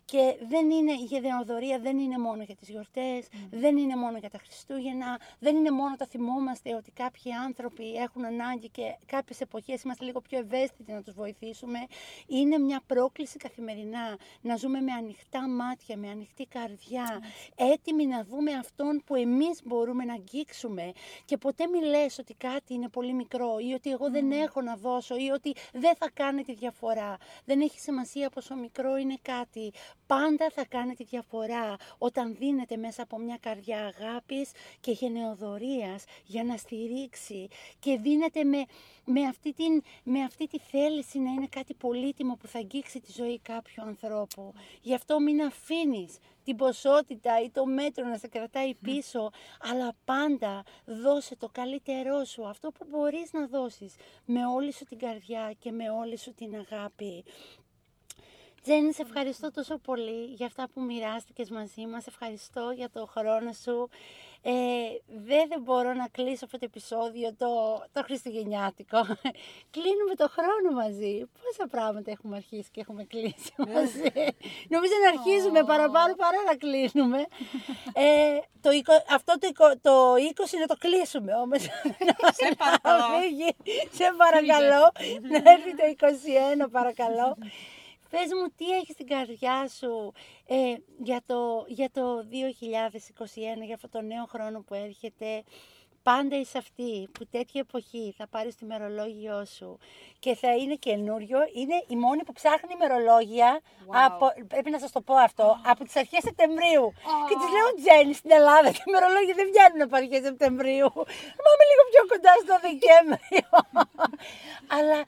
και 0.04 0.36
δεν 0.48 0.70
είναι, 0.70 0.92
η 0.92 1.04
γενναιοδορία 1.04 1.78
δεν 1.78 1.98
είναι 1.98 2.18
μόνο 2.18 2.42
για 2.42 2.56
τις 2.56 2.68
γιορτές, 2.68 3.26
δεν 3.50 3.76
είναι 3.76 3.96
μόνο 3.96 4.18
για 4.18 4.30
τα 4.30 4.38
Χριστούγεννα, 4.38 5.20
δεν 5.38 5.56
είναι 5.56 5.70
μόνο 5.70 5.96
το 5.96 6.06
θυμόμαστε 6.06 6.74
ότι 6.74 6.90
κάποιοι 6.90 7.32
άνθρωποι 7.32 7.94
έχουν 7.94 8.24
ανάγκη 8.24 8.68
και 8.68 8.82
κάποιες 9.06 9.40
εποχές 9.40 9.82
είμαστε 9.82 10.04
λίγο 10.04 10.20
πιο 10.20 10.38
ευαίσθητοι 10.38 10.92
να 10.92 11.02
τους 11.02 11.14
βοηθήσουμε. 11.14 11.78
Είναι 12.26 12.58
μια 12.58 12.80
πρόκληση 12.86 13.36
καθημερινά 13.36 14.16
να 14.40 14.56
ζούμε 14.56 14.80
με 14.80 14.92
ανοιχτά 14.92 15.48
μάτια, 15.48 15.96
με 15.96 16.08
ανοιχτή 16.10 16.46
καρδιά, 16.46 17.22
έτοιμοι 17.56 18.06
να 18.06 18.24
δούμε 18.24 18.52
αυτόν 18.52 19.02
που 19.06 19.14
εμείς 19.14 19.60
μπορούμε 19.64 20.04
να 20.04 20.12
αγγίξουμε 20.12 20.92
και 21.24 21.36
ποτέ 21.36 21.66
μη 21.66 21.84
λες 21.84 22.18
ότι 22.18 22.34
κάτι 22.34 22.74
είναι 22.74 22.88
πολύ 22.88 23.12
μικρό 23.12 23.56
ή 23.58 23.72
ότι 23.72 23.90
εγώ 23.90 24.10
δεν 24.10 24.30
έχω 24.32 24.60
να 24.60 24.76
δώσω 24.76 25.16
ή 25.16 25.30
ότι 25.30 25.54
δεν 25.72 25.96
θα 25.96 26.10
κάνει 26.14 26.42
τη 26.42 26.54
διαφορά. 26.54 27.16
Δεν 27.44 27.60
έχει 27.60 27.80
σημασία 27.80 28.30
πόσο 28.30 28.54
μικρό 28.54 28.96
είναι 28.96 29.18
κάτι. 29.22 29.72
Πάντα 30.06 30.50
θα 30.54 30.64
κάνει 30.64 30.94
τη 30.94 31.04
διαφορά 31.04 31.76
όταν 31.98 32.34
δίνεται 32.38 32.76
μέσα 32.76 33.02
από 33.02 33.18
μια 33.18 33.38
καρδιά 33.40 33.92
αγάπης 33.98 34.50
και 34.80 34.90
γενεοδορίας 34.90 36.04
για 36.24 36.44
να 36.44 36.56
στηρίξει 36.56 37.48
και 37.78 37.96
δίνεται 37.96 38.44
με, 38.44 38.64
με, 39.04 39.20
αυτή 39.22 39.52
την, 39.52 39.82
με 40.02 40.20
αυτή 40.20 40.46
τη 40.46 40.58
θέληση 40.58 41.18
να 41.18 41.30
είναι 41.30 41.46
κάτι 41.50 41.74
πολύτιμο 41.74 42.36
που 42.40 42.46
θα 42.46 42.58
αγγίξει 42.58 43.00
τη 43.00 43.12
ζωή 43.12 43.38
κάποιου 43.38 43.82
ανθρώπου. 43.82 44.52
Γι' 44.80 44.94
αυτό 44.94 45.20
μην 45.20 45.42
αφήνεις 45.42 46.18
την 46.44 46.56
ποσότητα 46.56 47.42
ή 47.42 47.50
το 47.50 47.66
μέτρο 47.66 48.06
να 48.06 48.16
σε 48.16 48.28
κρατάει 48.28 48.74
πίσω, 48.74 49.30
αλλά 49.72 49.92
πάντα 50.04 50.62
δώσε 50.84 51.36
το 51.36 51.48
καλύτερό 51.52 52.24
σου, 52.24 52.46
αυτό 52.46 52.70
που 52.70 52.86
μπορείς 52.90 53.32
να 53.32 53.46
δώσεις 53.46 53.94
με 54.24 54.46
όλη 54.46 54.72
σου 54.72 54.84
την 54.84 54.98
καρδιά 54.98 55.52
και 55.58 55.72
με 55.72 55.90
όλη 55.90 56.18
σου 56.18 56.34
την 56.34 56.54
αγάπη. 56.54 57.24
Τζέννη, 58.64 58.92
σε 58.92 59.02
ευχαριστώ 59.02 59.50
τόσο 59.50 59.78
πολύ 59.78 60.24
για 60.24 60.46
αυτά 60.46 60.68
που 60.74 60.80
μοιράστηκες 60.80 61.50
μαζί 61.50 61.86
μας. 61.86 62.06
Ευχαριστώ 62.06 62.72
για 62.76 62.90
το 62.90 63.06
χρόνο 63.06 63.52
σου. 63.62 63.88
Ε, 64.42 64.52
δεν, 65.28 65.48
δεν 65.48 65.60
μπορώ 65.62 65.92
να 65.94 66.08
κλείσω 66.08 66.44
αυτό 66.44 66.58
το 66.58 66.64
επεισόδιο 66.64 67.34
το, 67.38 67.48
το 67.92 68.02
χριστουγεννιάτικο. 68.04 68.98
Κλείνουμε 69.74 70.14
το 70.16 70.28
χρόνο 70.36 70.68
μαζί. 70.82 71.14
Πόσα 71.42 71.68
πράγματα 71.70 72.10
έχουμε 72.10 72.36
αρχίσει 72.36 72.68
και 72.72 72.80
έχουμε 72.80 73.04
κλείσει 73.04 73.52
μαζί. 73.58 74.12
Νομίζω 74.74 74.94
να 75.04 75.08
αρχίζουμε 75.14 75.64
παραπάνω 75.64 76.14
παρά 76.14 76.40
να 76.50 76.54
κλείνουμε. 76.56 77.20
ε, 78.04 78.38
το, 78.60 78.70
εικο- 78.70 79.04
αυτό 79.10 79.32
το, 79.38 79.46
εικο- 79.50 79.78
το 79.82 79.94
20 80.14 80.18
να 80.60 80.66
το 80.66 80.76
κλείσουμε 80.78 81.34
όμως. 81.34 81.62
Σε 82.40 82.48
παρακαλώ. 82.58 82.98
Να 82.98 83.20
φύγει. 83.20 83.50
Σε 83.98 84.06
παρακαλώ. 84.22 84.82
να 85.32 85.50
έρθει 85.52 85.72
το 85.76 85.84
21 86.66 86.70
παρακαλώ. 86.70 87.36
Πες 88.14 88.30
μου 88.38 88.46
τι 88.56 88.66
έχεις 88.78 88.94
στην 88.94 89.06
καρδιά 89.06 89.68
σου 89.78 90.12
ε, 90.46 90.74
για, 91.08 91.20
το, 91.26 91.64
για 91.68 91.90
το 91.90 92.02
2021, 93.60 93.64
για 93.64 93.74
αυτό 93.74 93.88
το 93.88 94.00
νέο 94.00 94.24
χρόνο 94.32 94.58
που 94.66 94.74
έρχεται. 94.74 95.44
Πάντα 96.02 96.36
είσαι 96.36 96.58
αυτή 96.58 97.08
που 97.14 97.26
τέτοια 97.34 97.60
εποχή 97.66 98.14
θα 98.18 98.26
πάρεις 98.28 98.52
το 98.58 98.62
ημερολόγιο 98.68 99.44
σου 99.44 99.78
και 100.18 100.34
θα 100.34 100.50
είναι 100.60 100.74
καινούριο. 100.74 101.38
Είναι 101.60 101.76
η 101.94 101.96
μόνη 101.96 102.22
που 102.24 102.32
ψάχνει 102.32 102.72
ημερολόγια. 102.78 103.60
Από, 104.06 104.24
πρέπει 104.52 104.70
να 104.70 104.78
σας 104.78 104.90
το 104.92 105.00
πω 105.00 105.14
αυτό. 105.14 105.46
Από 105.72 105.84
τις 105.84 105.96
αρχές 105.96 106.22
Σεπτεμβρίου. 106.28 106.86
Και 107.28 107.34
της 107.40 107.48
λέω 107.54 107.68
Τζέννη 107.80 108.14
στην 108.20 108.30
Ελλάδα. 108.38 108.68
Τα 108.76 108.84
ημερολόγια 108.90 109.34
δεν 109.40 109.46
βγαίνουν 109.50 109.80
από 109.86 109.96
αρχές 109.96 110.22
Σεπτεμβρίου. 110.28 110.90
Πάμε 111.46 111.62
λίγο 111.70 111.82
πιο 111.90 112.02
κοντά 112.12 112.32
στο 112.44 112.54
Δεκέμβριο. 112.66 113.50
Αλλά 114.76 114.98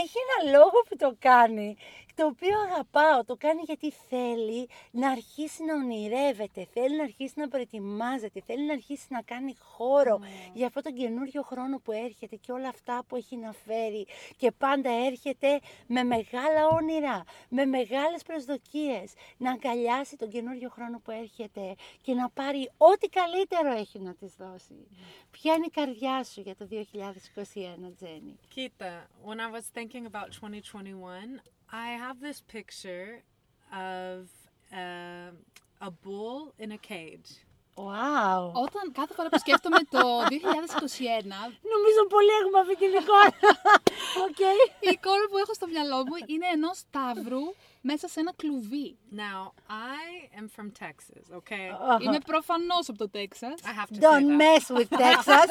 έχει 0.00 0.16
ένα 0.26 0.38
λόγο 0.56 0.78
που 0.86 0.94
το 1.02 1.08
κάνει 1.28 1.68
το 2.16 2.26
οποίο 2.26 2.60
αγαπάω, 2.60 3.24
το 3.24 3.36
κάνει 3.36 3.62
γιατί 3.64 3.92
θέλει 4.08 4.68
να 4.90 5.10
αρχίσει 5.10 5.64
να 5.64 5.74
ονειρεύεται, 5.74 6.66
θέλει 6.72 6.96
να 6.96 7.02
αρχίσει 7.02 7.34
να 7.36 7.48
προετοιμάζεται, 7.48 8.40
θέλει 8.40 8.66
να 8.66 8.72
αρχίσει 8.72 9.06
να 9.08 9.22
κάνει 9.22 9.56
χώρο 9.60 10.20
για 10.52 10.66
αυτόν 10.66 10.82
τον 10.82 10.94
καινούριο 10.94 11.42
χρόνο 11.42 11.78
που 11.78 11.92
έρχεται 11.92 12.36
και 12.36 12.52
όλα 12.52 12.68
αυτά 12.68 13.04
που 13.08 13.16
έχει 13.16 13.36
να 13.36 13.52
φέρει 13.52 14.06
και 14.36 14.50
πάντα 14.50 14.90
έρχεται 14.90 15.60
με 15.86 16.02
μεγάλα 16.02 16.66
όνειρα, 16.66 17.24
με 17.48 17.64
μεγάλες 17.64 18.22
προσδοκίες 18.22 19.12
να 19.36 19.50
αγκαλιάσει 19.50 20.16
τον 20.16 20.30
καινούριο 20.30 20.68
χρόνο 20.68 21.00
που 21.04 21.10
έρχεται 21.10 21.74
και 22.00 22.14
να 22.14 22.28
πάρει 22.30 22.70
ό,τι 22.76 23.08
καλύτερο 23.08 23.70
έχει 23.72 23.98
να 23.98 24.14
της 24.14 24.34
δώσει. 24.38 24.86
Ποια 25.30 25.54
είναι 25.54 25.66
η 25.66 25.70
καρδιά 25.70 26.24
σου 26.24 26.40
για 26.40 26.56
το 26.56 26.68
2021, 26.70 26.74
Τζέννη; 27.96 28.38
Kita, 28.56 28.92
when 29.26 29.38
I 29.40 29.48
was 29.56 29.64
thinking 29.76 30.04
about 30.12 30.28
2021, 30.32 31.55
I 31.72 31.88
have 32.04 32.20
this 32.20 32.40
picture 32.40 33.22
of 33.72 34.28
uh, 34.72 35.30
a 35.80 35.90
bull 35.90 36.54
in 36.58 36.72
a 36.72 36.78
cage. 36.78 37.30
Wow! 37.78 38.52
Όταν 38.66 38.92
κάθε 38.92 39.14
φορά 39.14 39.28
που 39.28 39.38
σκέφτομαι 39.38 39.78
το 39.90 39.98
2021, 39.98 40.30
Νομίζω 41.74 42.00
πολύ 42.08 42.32
έχουμε 42.40 42.58
αυτή 42.58 42.76
την 42.76 42.92
εικόνα. 43.00 43.32
Οκ. 44.26 44.38
η 44.80 44.88
εικόνα 44.92 45.24
που 45.30 45.36
έχω 45.36 45.54
στο 45.54 45.66
μυαλό 45.66 45.96
μου 45.96 46.16
είναι 46.26 46.46
ενός 46.52 46.76
σταύρου 46.78 47.44
μέσα 47.90 48.08
σε 48.08 48.20
ένα 48.20 48.32
κλουβί. 48.36 48.96
Now, 49.12 49.40
I 49.68 50.38
am 50.40 50.46
from 50.56 50.66
Texas, 50.84 51.24
okay? 51.38 51.66
Είμαι 52.04 52.18
προφανώς 52.26 52.88
από 52.88 52.98
το 52.98 53.08
Τέξας 53.08 53.54
I 53.62 53.72
have 53.80 53.90
to 53.96 54.00
Don't 54.00 54.26
say 54.26 54.38
that. 54.38 54.40
mess 54.42 54.64
with 54.78 54.90
Texas. 55.04 55.50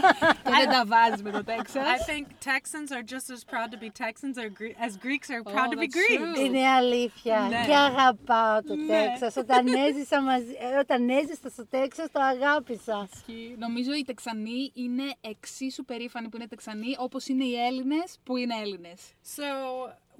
και 0.46 0.52
δεν 0.58 0.68
τα 0.70 0.82
βάζεις 0.86 1.22
με 1.22 1.30
το 1.30 1.44
Τέξας. 1.44 1.82
I 1.96 2.10
think 2.10 2.24
Texans 2.50 2.90
are 2.96 3.04
just 3.14 3.28
as 3.36 3.40
proud 3.52 3.68
to 3.74 3.78
be 3.84 3.88
Texans 4.04 4.36
or 4.42 4.48
Gre- 4.58 4.76
as 4.86 4.92
Greeks 5.06 5.28
are 5.34 5.42
proud 5.54 5.68
to 5.72 5.76
be 5.76 5.86
that's 5.86 5.96
Greeks. 5.98 6.36
true. 6.36 6.44
Είναι 6.44 6.66
αλήθεια. 6.68 7.38
Ναι. 7.50 7.62
Και 7.66 7.74
αγαπάω 7.74 8.62
το 8.62 8.74
Ναι. 8.74 8.86
Τέξας. 8.86 9.36
Όταν 9.36 9.66
έζησα, 9.86 10.22
μαζί, 10.22 10.56
ε, 10.74 10.78
όταν 10.78 11.08
έζησα 11.08 11.48
στο 11.48 11.66
Τέξας 11.66 12.06
το 12.12 12.20
αγάπησα. 12.22 13.08
Και 13.26 13.32
Νομίζω 13.58 13.92
οι 13.94 14.04
Τεξανοί 14.04 14.70
είναι 14.74 15.14
εξίσου 15.20 15.84
περήφανοι 15.84 16.28
που 16.28 16.36
είναι 16.36 16.46
Τεξανοί, 16.46 16.94
όπως 16.98 17.28
είναι 17.28 17.44
οι 17.44 17.54
Έλληνες 17.66 18.18
που 18.24 18.36
είναι 18.36 18.54
Έλληνες. 18.62 19.00
So 19.36 19.42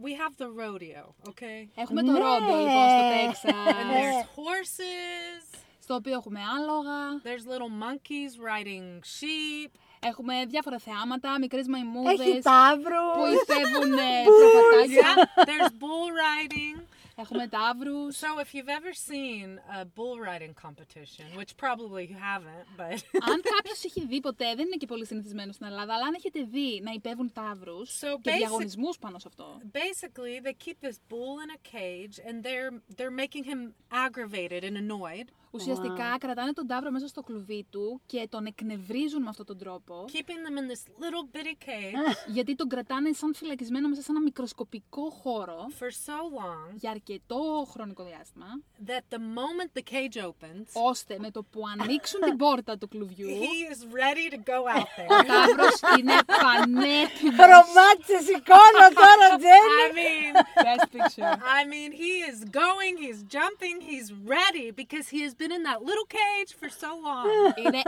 we 0.04 0.10
have 0.22 0.34
the 0.42 0.48
rodeo, 0.62 1.04
okay? 1.30 1.68
Έχουμε 1.74 2.02
το 2.02 2.12
Ναι. 2.12 2.18
ρόντο 2.18 2.56
λοιπόν 2.58 2.88
στο 2.88 3.02
And 3.02 3.26
Τέξας, 3.26 3.52
there's 3.94 4.24
horses, 4.38 5.58
στο 5.82 5.94
οποίο 5.94 6.12
έχουμε 6.12 6.40
άλογα, 6.56 6.98
there's 7.26 7.44
little 7.52 7.72
monkeys 7.84 8.32
riding 8.50 8.86
sheep. 9.16 9.70
έχουμε 10.00 10.44
διάφορα 10.46 10.78
θεάματα, 10.78 11.38
μικρές 11.38 11.60
Έχει 11.60 11.70
μαϊμούδες 11.70 12.16
που 12.16 12.40
τάβρου. 12.42 13.06
υφεύουν 13.36 13.90
προφατάκια. 14.26 15.08
Yeah, 15.14 15.44
there's 15.48 15.72
bull 15.82 16.08
riding. 16.26 16.76
Έχουμε 17.18 17.48
ταύρους. 17.48 18.18
So 18.18 18.40
if 18.44 18.48
you've 18.54 18.72
ever 18.80 18.92
seen 19.10 19.46
a 19.78 19.84
bull 19.96 20.16
riding 20.28 20.54
competition, 20.66 21.24
which 21.38 21.52
probably 21.64 22.02
you 22.10 22.16
haven't, 22.32 22.66
but 22.80 22.98
αν 23.30 23.38
κάποιο 23.54 23.72
έχει 23.84 24.06
δει 24.06 24.20
ποτέ, 24.20 24.44
δεν 24.54 24.66
είναι 24.66 24.76
και 24.76 24.86
πολύ 24.86 25.06
συνηθισμένο 25.06 25.52
στην 25.52 25.66
Ελλάδα, 25.66 25.94
αλλά 25.94 26.04
αν 26.06 26.14
έχετε 26.14 26.42
δει 26.42 26.80
να 26.82 26.90
υπέβουν 26.90 27.32
ταύρου 27.32 27.86
So 27.86 28.08
και 28.22 28.30
basic- 28.30 28.36
διαγωνισμού 28.36 28.88
πάνω 29.00 29.18
σε 29.18 29.28
αυτό. 29.28 29.60
basically 29.72 30.46
they 30.46 30.54
keep 30.68 30.76
this 30.88 30.96
bull 31.10 31.34
in 31.44 31.50
a 31.58 31.60
cage 31.76 32.16
and 32.28 32.36
they're 32.46 32.72
they're 32.96 33.16
making 33.24 33.44
him 33.52 33.60
aggravated 34.04 34.62
and 34.68 34.76
annoyed, 34.84 35.26
Ουσιαστικά 35.60 36.16
κρατάνε 36.20 36.52
τον 36.52 36.66
ταύρο 36.66 36.90
μέσα 36.90 37.06
στο 37.06 37.22
κλουβί 37.22 37.66
του 37.70 38.00
και 38.06 38.26
τον 38.30 38.46
εκνευρίζουν 38.46 39.22
με 39.22 39.28
αυτόν 39.28 39.46
τον 39.46 39.58
τρόπο. 39.58 40.04
keeping 40.12 40.40
them 40.46 40.56
in 40.60 40.66
this 40.72 40.82
little 41.04 41.36
bitty 41.36 41.56
cage 41.68 42.16
Γιατί 42.36 42.54
τον 42.54 42.68
κρατάνε 42.68 43.12
σαν 43.12 43.34
φυλακισμένο 43.34 43.88
μέσα 43.88 44.02
σε 44.02 44.06
ένα 44.10 44.20
μικροσκοπικό 44.20 45.10
χώρο 45.10 45.56
for 45.78 45.84
so 46.06 46.18
long 46.38 46.74
για 46.74 46.90
αρκετό 46.90 47.66
χρονικό 47.70 48.04
διάστημα, 48.04 48.46
that 48.86 49.14
the 49.14 49.18
moment 49.18 49.70
the 49.78 49.82
cage 49.92 50.24
opens, 50.26 50.66
ώστε 50.72 51.16
με 51.20 51.30
το 51.30 51.42
που 51.42 51.60
ανοίξουν 51.80 52.20
την 52.20 52.36
πόρτα 52.36 52.78
του 52.78 52.88
κλουβιού, 52.88 53.28
he 53.46 53.72
is 53.74 53.80
ready 53.94 54.34
to 54.34 54.38
go 54.52 54.58
out 54.76 54.86
ο 55.12 55.16
there. 55.18 55.26
ταύρος 55.26 55.80
είναι 55.98 56.14
πανέτοιμος. 56.42 57.34
Χρωμάτισε 57.40 58.18
σηκώνω 58.28 58.86
τώρα, 59.00 59.28
Τζένι. 59.38 59.78
I 59.86 59.90
mean, 60.00 60.34
Best 60.68 60.88
picture. 60.96 61.32
I 61.58 61.60
mean, 61.72 61.90
he 62.02 62.12
is 62.30 62.38
going, 62.62 62.92
he's 63.04 63.20
jumping, 63.36 63.76
he's 63.90 64.08
ready 64.34 64.66
because 64.82 65.06
he 65.14 65.20
has 65.26 65.34
been 65.40 65.45
in 65.56 65.62
that 65.68 65.80
little 65.88 66.06
cage 66.20 66.50
for 66.60 66.68
so 66.82 66.90
long. 67.08 67.26
Είναι 67.64 67.80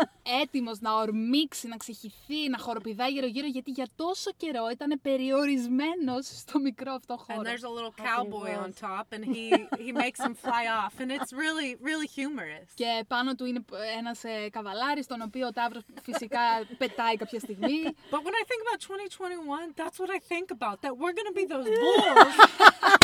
έτοιμος 0.42 0.80
να 0.80 0.94
ορμήξει, 0.94 1.68
να 1.68 1.76
ξεχυθεί, 1.76 2.48
να 2.50 2.58
χοροπηδάει 2.58 3.10
γύρω-γύρω, 3.10 3.46
γιατί 3.46 3.70
για 3.70 3.86
τόσο 3.96 4.30
καιρό 4.36 4.68
ήταν 4.72 5.00
περιορισμένος 5.02 6.26
στο 6.26 6.58
μικρό 6.58 6.92
αυτό 6.92 7.14
And 7.14 7.34
χώρο. 7.34 7.42
there's 7.50 7.64
a 7.70 7.72
little 7.78 7.94
cowboy 8.08 8.50
on 8.64 8.70
top, 8.88 9.06
and 9.16 9.24
he 9.34 9.44
he 9.86 9.92
makes 10.04 10.20
him 10.26 10.34
fly 10.46 10.62
off, 10.80 10.92
and 11.02 11.08
it's 11.16 11.32
really 11.32 11.70
really 11.88 12.08
humorous. 12.18 12.68
Και 12.74 13.04
πάνω 13.08 13.34
του 13.34 13.44
είναι 13.44 13.64
ένας 13.98 14.24
ε, 14.24 14.48
καβαλάρης, 14.50 15.06
τον 15.06 15.20
οποίο 15.22 15.46
ο 15.46 15.52
Ταύρος 15.52 15.82
φυσικά 16.02 16.40
πετάει 16.78 17.16
κάποια 17.16 17.40
στιγμή. 17.40 17.82
But 18.10 18.20
when 18.26 18.34
I 18.40 18.44
think 18.50 18.60
about 18.66 18.80
2021, 18.80 19.74
that's 19.80 19.96
what 20.00 20.10
I 20.10 20.20
think 20.32 20.46
about. 20.58 20.76
That 20.84 20.92
we're 21.00 21.16
gonna 21.18 21.36
be 21.40 21.46
those 21.54 21.66
bulls 21.80 22.36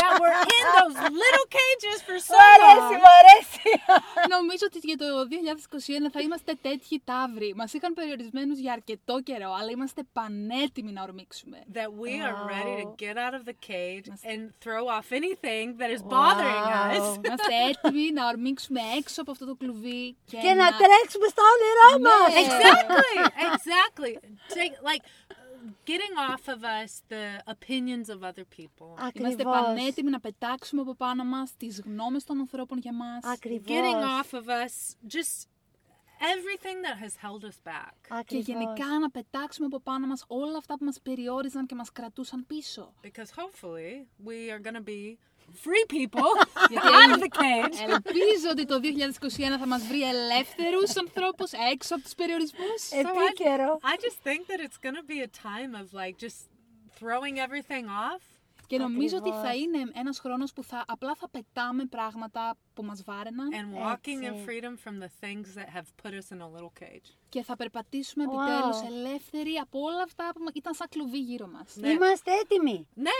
that 0.05 0.13
were 0.23 0.35
in 0.57 0.65
those 0.79 0.97
little 1.23 1.47
cages 1.59 1.97
for 2.07 2.17
so 2.29 2.33
Μ' 2.37 2.45
αρέσει, 2.53 2.95
long. 2.95 3.03
μ' 3.05 3.11
αρέσει. 3.21 3.69
Νομίζω 4.35 4.63
ότι 4.69 4.79
για 4.89 4.97
το 4.97 5.05
2021 6.07 6.09
θα 6.15 6.19
είμαστε 6.25 6.51
τέτοιοι 6.61 7.01
ταύροι. 7.05 7.53
Μας 7.55 7.73
είχαν 7.73 7.93
περιορισμένους 7.93 8.57
για 8.59 8.73
αρκετό 8.73 9.15
καιρό, 9.27 9.51
αλλά 9.59 9.69
είμαστε 9.75 10.01
πανέτοιμοι 10.13 10.91
να 10.91 11.01
ορμήξουμε. 11.03 11.57
That 11.77 11.89
we 12.03 12.11
are 12.27 12.37
ready 12.55 12.73
to 12.81 12.87
Wow. 12.87 12.95
get 13.05 13.15
out 13.25 13.33
of 13.39 13.43
the 13.51 13.57
cage 13.71 14.05
and 14.31 14.41
throw 14.63 14.83
off 14.95 15.07
anything 15.21 15.65
that 15.81 15.89
is 15.95 16.01
bothering 16.15 16.65
us. 16.83 17.03
Wow. 17.05 17.19
Είμαστε 17.25 17.53
έτοιμοι 17.69 18.05
να 18.11 18.23
ορμήξουμε 18.27 18.81
έξω 18.99 19.21
από 19.21 19.31
αυτό 19.31 19.45
το 19.45 19.55
κλουβί 19.61 20.03
και, 20.31 20.37
Και 20.43 20.53
να 20.61 20.67
τρέξουμε 20.81 21.27
στα 21.33 21.43
όνειρά 21.53 21.89
μας. 22.05 22.27
Ναι. 22.33 22.41
exactly, 22.43 23.17
exactly. 23.49 24.13
Take 24.57 24.75
like 24.89 25.03
getting 25.85 26.15
off 26.31 26.47
of 26.55 26.61
us 26.63 26.91
the 27.09 27.25
opinions 27.55 28.09
of 28.09 28.19
other 28.29 28.45
people. 28.57 28.89
Είμαστε 29.13 29.43
Ακριβώς. 29.43 29.65
πανέτοιμοι 29.65 30.09
να 30.09 30.19
πετάξουμε 30.19 30.81
από 30.81 30.95
πάνω 30.95 31.23
μας 31.23 31.55
τις 31.57 31.81
γνώμες 31.85 32.23
των 32.23 32.39
ανθρώπων 32.39 32.77
για 32.77 32.93
μας. 32.93 33.23
Ακριβώς. 33.23 33.67
Getting 33.67 34.21
off 34.21 34.33
of 34.39 34.45
us 34.45 34.95
just 35.15 35.47
everything 36.35 36.77
that 36.81 36.97
has 37.03 37.13
held 37.25 37.43
us 37.43 37.59
back. 37.63 37.93
Και 38.07 38.13
Ακριβώς. 38.13 38.45
γενικά 38.45 38.99
να 38.99 39.09
πετάξουμε 39.09 39.65
από 39.65 39.79
πάνω 39.79 40.07
μας 40.07 40.23
όλα 40.27 40.57
αυτά 40.57 40.77
που 40.77 40.85
μας 40.85 41.01
περιόριζαν 41.01 41.65
και 41.65 41.75
μας 41.75 41.91
κρατούσαν 41.91 42.45
πίσω. 42.45 42.93
Because 43.03 43.29
hopefully 43.41 44.07
we 44.25 44.49
are 44.53 44.61
going 44.67 44.75
to 44.75 44.85
be 44.85 45.17
free 45.65 45.85
people 45.97 46.29
out 46.97 47.09
of 47.15 47.19
the 47.25 47.31
cage. 47.43 47.77
Ελπίζω 47.89 48.49
ότι 48.51 48.65
το 48.65 48.79
2021 48.83 49.59
θα 49.59 49.67
μας 49.67 49.83
βρει 49.87 50.01
ελεύθερους 50.01 50.97
ανθρώπους 50.97 51.51
έξω 51.73 51.95
από 51.95 52.03
τους 52.03 52.15
περιορισμούς. 52.15 52.91
Ε, 52.91 52.99
Επίκαιρο. 52.99 53.79
I 53.83 53.95
just 54.05 54.19
think 54.27 54.41
that 54.51 54.59
it's 54.65 54.79
going 54.85 54.97
to 55.01 55.05
be 55.13 55.19
a 55.21 55.31
time 55.49 55.71
of 55.81 55.85
like 56.01 56.15
just 56.25 56.39
throwing 56.99 57.35
everything 57.47 57.85
off. 57.85 58.21
Και 58.67 58.77
νομίζω 58.77 59.17
ότι 59.17 59.29
Ακριβώς. 59.29 59.49
θα 59.49 59.55
είναι 59.55 59.91
ένας 59.93 60.19
χρόνος 60.19 60.53
που 60.53 60.63
θα, 60.63 60.83
απλά 60.87 61.15
θα 61.15 61.29
πετάμε 61.29 61.85
πράγματα 61.85 62.57
που 62.75 62.83
μας 62.83 63.03
βάρεναν 63.03 63.47
and 63.59 63.69
walking 63.83 64.19
in 64.27 64.33
Έτσι. 64.33 64.43
freedom 64.47 64.73
from 64.87 64.95
the 65.03 65.09
things 65.25 65.47
that 65.59 65.69
have 65.77 65.87
put 66.03 66.11
us 66.19 66.27
in 66.35 66.39
a 66.41 66.49
little 66.55 66.73
cage. 66.83 67.07
και 67.29 67.43
θα 67.43 67.55
περπατήσουμε 67.55 68.23
Wow. 68.27 68.33
επιτέλους 68.33 68.77
ελεύθεροι 68.91 69.53
από 69.65 69.79
όλα 69.79 70.01
αυτά 70.09 70.25
που 70.35 70.41
ήταν 70.53 70.73
σαν 70.73 70.87
κλουβί 70.89 71.19
γύρω 71.19 71.47
μας. 71.47 71.75
Ναι. 71.75 71.89
Είμαστε 71.89 72.31
έτοιμοι. 72.41 72.87
Ναι, 72.93 73.19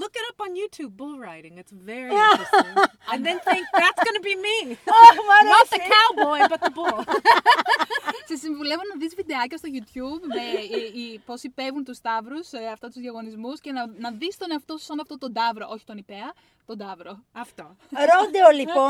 look 0.00 0.14
it 0.18 0.24
up 0.30 0.38
on 0.46 0.50
YouTube, 0.60 0.92
bull 1.00 1.16
riding. 1.28 1.54
It's 1.62 1.74
very 1.90 2.10
interesting. 2.22 2.74
and 3.12 3.20
then 3.26 3.36
think 3.48 3.64
that's 3.82 4.00
going 4.06 4.18
to 4.20 4.24
be 4.30 4.34
me. 4.46 4.56
Αχ, 5.02 5.14
μ' 5.28 5.48
Not 5.54 5.66
the 5.74 5.80
αρέσει. 5.80 5.92
cowboy, 5.94 6.40
but 6.52 6.60
the 6.66 6.72
bull. 6.78 6.98
Σε 8.28 8.36
συμβουλεύω 8.36 8.82
να 8.92 8.98
δεις 9.00 9.14
βιντεάκια 9.14 9.56
στο 9.56 9.68
YouTube 9.76 10.22
με 10.36 10.42
ε, 10.76 11.14
ε, 11.14 11.18
πώς 11.24 11.42
υπέβουν 11.42 11.84
τους 11.84 12.00
ταύρους 12.00 12.46
σε 12.48 12.58
αυτά 12.72 12.86
τους 12.88 13.00
διαγωνισμούς 13.00 13.60
και 13.60 13.72
να, 13.72 13.86
να 13.86 14.10
δεις 14.10 14.36
τον 14.36 14.50
εαυτό 14.50 14.76
σου 14.78 14.84
σαν 14.84 15.00
αυτό 15.00 15.18
τον 15.18 15.32
ταύρο, 15.32 15.66
όχι 15.70 15.84
τον 15.84 15.96
υπέα, 15.96 16.32
τον 16.66 16.78
ταύρο. 16.78 17.24
Αυτό. 17.32 17.76
Ρόντεο 17.90 18.48
λοιπόν, 18.50 18.83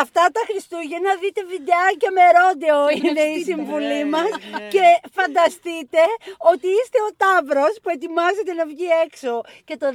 αυτά 0.00 0.24
τα 0.36 0.42
Χριστούγεννα 0.48 1.14
δείτε 1.22 1.42
βιντεάκια 1.52 2.10
με 2.16 2.24
ρόντεο 2.38 2.80
είναι 2.98 3.24
η 3.36 3.42
συμβουλή 3.42 4.04
μας. 4.04 4.30
Και 4.74 4.86
φανταστείτε 5.16 6.02
ότι 6.52 6.66
είστε 6.78 6.98
ο 7.08 7.10
Ταύρος 7.22 7.74
που 7.82 7.88
ετοιμάζεται 7.88 8.52
να 8.52 8.66
βγει 8.66 8.88
έξω 9.04 9.40
και 9.64 9.76
το 9.76 9.86
2021 9.86 9.92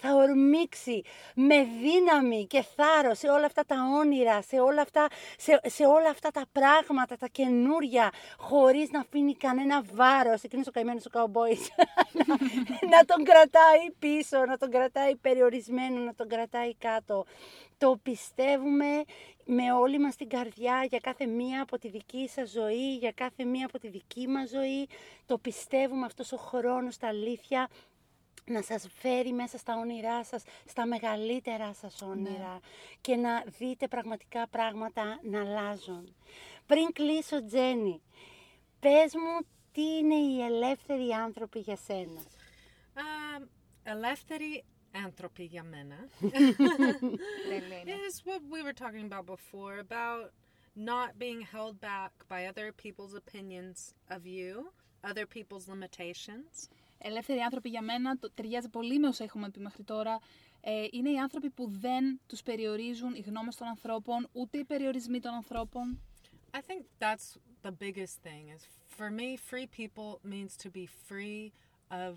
θα 0.00 0.14
ορμήξει 0.14 1.02
με 1.34 1.66
δύναμη 1.82 2.46
και 2.46 2.64
θάρρος 2.76 3.18
σε 3.18 3.28
όλα 3.28 3.46
αυτά 3.46 3.64
τα 3.64 3.76
όνειρα, 4.00 4.42
σε 4.42 4.56
όλα 4.60 4.82
αυτά, 4.82 5.06
σε, 5.36 5.60
σε 5.66 5.84
όλα 5.86 6.10
αυτά 6.10 6.30
τα 6.30 6.44
πράγματα, 6.52 7.16
τα 7.16 7.26
καινούρια, 7.26 8.12
χωρίς 8.38 8.90
να 8.90 9.00
αφήνει 9.00 9.34
κανένα 9.34 9.82
βάρος, 9.92 10.42
εκείνος 10.42 10.66
ο 10.66 10.70
καημένος 10.70 11.06
ο 11.06 11.10
καουμπόης, 11.10 11.68
να 12.92 13.04
τον 13.04 13.24
κρατάει 13.24 13.84
πίσω, 13.98 14.44
να 14.44 14.56
τον 14.58 14.70
κρατάει 14.70 15.16
περιορισμένο, 15.16 16.00
να 16.00 16.14
τον 16.14 16.28
κρατάει 16.28 16.74
κάτω. 16.74 17.26
Το 17.78 17.98
πιστεύουμε 18.02 19.04
με 19.44 19.72
όλη 19.72 19.98
μας 19.98 20.16
την 20.16 20.28
καρδιά 20.28 20.86
για 20.88 20.98
κάθε 20.98 21.26
μία 21.26 21.62
από 21.62 21.78
τη 21.78 21.88
δική 21.88 22.28
σας 22.28 22.50
ζωή, 22.50 22.96
για 22.96 23.12
κάθε 23.12 23.44
μία 23.44 23.66
από 23.66 23.78
τη 23.78 23.88
δική 23.88 24.28
μας 24.28 24.48
ζωή. 24.48 24.88
Το 25.26 25.38
πιστεύουμε 25.38 26.06
αυτός 26.06 26.32
ο 26.32 26.36
χρόνος, 26.36 26.96
τα 26.96 27.08
αλήθεια, 27.08 27.68
να 28.44 28.62
σας 28.62 28.86
φέρει 28.98 29.32
μέσα 29.32 29.58
στα 29.58 29.76
όνειρά 29.76 30.24
σας, 30.24 30.42
στα 30.66 30.86
μεγαλύτερά 30.86 31.74
σας 31.74 32.02
όνειρα 32.02 32.60
και 33.00 33.16
να 33.16 33.44
δείτε 33.58 33.88
πραγματικά 33.88 34.48
πράγματα 34.48 35.18
να 35.22 35.40
αλλάζουν. 35.40 36.14
Πριν 36.66 36.92
κλείσω, 36.92 37.44
Τζένι, 37.44 38.02
πες 38.80 39.14
μου 39.14 39.46
τι 39.72 39.82
είναι 39.82 40.14
οι 40.14 40.42
ελεύθεροι 40.42 41.10
άνθρωποι 41.10 41.58
για 41.58 41.76
σένα. 41.76 42.22
Um, 42.94 43.46
ελεύθεροι 43.82 44.64
άνθρωποι 44.92 45.44
για 45.44 45.62
μένα 45.62 46.08
is 48.08 48.22
what 48.24 48.40
we 48.50 48.62
were 48.62 48.72
talking 48.72 49.04
about 49.10 49.26
before 49.26 49.78
about 49.78 50.32
not 50.74 51.18
being 51.18 51.40
held 51.40 51.80
back 51.80 52.12
by 52.28 52.46
other 52.46 52.72
people's 52.72 53.14
opinions 53.14 53.94
of 54.16 54.20
you, 54.26 54.72
other 55.04 55.26
people's 55.26 55.66
limitations. 55.68 56.68
Ελεύθεροι 56.98 57.40
άνθρωποι 57.40 57.68
για 57.68 57.82
μένα 57.82 58.18
το, 58.18 58.30
ταιριάζει 58.34 58.68
πολύ 58.68 58.98
με 58.98 59.08
όσα 59.08 59.24
έχουμε 59.24 59.50
πει 59.50 59.60
μέχρι 59.60 59.84
τώρα. 59.84 60.18
Ε, 60.60 60.86
είναι 60.90 61.10
οι 61.10 61.18
άνθρωποι 61.18 61.50
που 61.50 61.68
δεν 61.68 62.20
τους 62.26 62.42
περιορίζουν 62.42 63.14
οι 63.14 63.20
γνώμες 63.20 63.56
των 63.56 63.66
ανθρώπων, 63.66 64.28
ούτε 64.32 64.58
οι 64.58 64.64
περιορισμοί 64.64 65.20
των 65.20 65.32
ανθρώπων. 65.32 66.00
I 66.52 66.60
think 66.60 66.84
that's 66.98 67.36
the 67.62 67.72
biggest 67.72 68.16
thing 68.22 68.48
is 68.56 68.62
for 68.98 69.10
me 69.10 69.36
free 69.36 69.66
people 69.66 70.20
means 70.24 70.56
to 70.56 70.70
be 70.70 70.86
free 71.08 71.52
of 71.90 72.14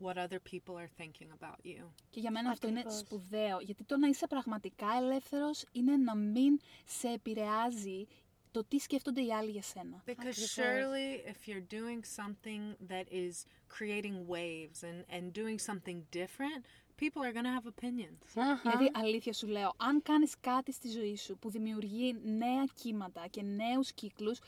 what 0.00 0.16
other 0.16 0.40
people 0.52 0.74
are 0.78 0.90
thinking 1.02 1.28
about 1.40 1.58
you. 1.64 1.84
Και 2.10 2.20
για 2.20 2.30
μένα 2.30 2.50
αυτό 2.50 2.68
είναι 2.68 2.78
Ακριβώς. 2.78 2.98
σπουδαίο, 3.00 3.60
γιατί 3.60 3.84
το 3.84 3.96
να 3.96 4.08
είσαι 4.08 4.26
πραγματικά 4.26 4.86
ελεύθερος 5.00 5.64
είναι 5.72 5.96
να 5.96 6.16
μην 6.16 6.60
σε 6.84 7.08
επηρεάζει 7.08 8.06
το 8.50 8.64
τι 8.64 8.78
σκέφτονται 8.78 9.20
οι 9.22 9.32
άλλοι 9.32 9.50
για 9.50 9.62
σένα. 9.62 10.02
Because 10.06 10.10
Ακριβώς. 10.10 10.56
surely 10.58 11.28
if 11.30 11.48
you're 11.48 11.66
doing 11.72 12.00
something 12.20 12.62
that 12.92 13.06
is 13.12 13.44
creating 13.78 14.26
waves 14.28 14.82
and, 14.82 15.04
and 15.16 15.32
doing 15.32 15.58
something 15.70 15.98
different, 16.10 16.60
people 17.02 17.22
are 17.26 17.32
going 17.32 17.48
to 17.50 17.54
have 17.58 17.66
opinions. 17.66 18.22
Αχα. 18.42 18.70
Δηλαδή, 18.70 18.90
αλήθεια 18.94 19.32
σου 19.32 19.46
λέω, 19.46 19.72
αν 19.76 20.02
κάνεις 20.02 20.34
κάτι 20.40 20.72
στη 20.72 20.88
ζωή 20.88 21.16
σου 21.16 21.38
που 21.38 21.50
δημιουργεί 21.50 22.16
νέα 22.22 22.64
κύματα 22.74 23.26
και 23.26 23.42
νέους 23.42 23.92
κύκλους, 23.92 24.38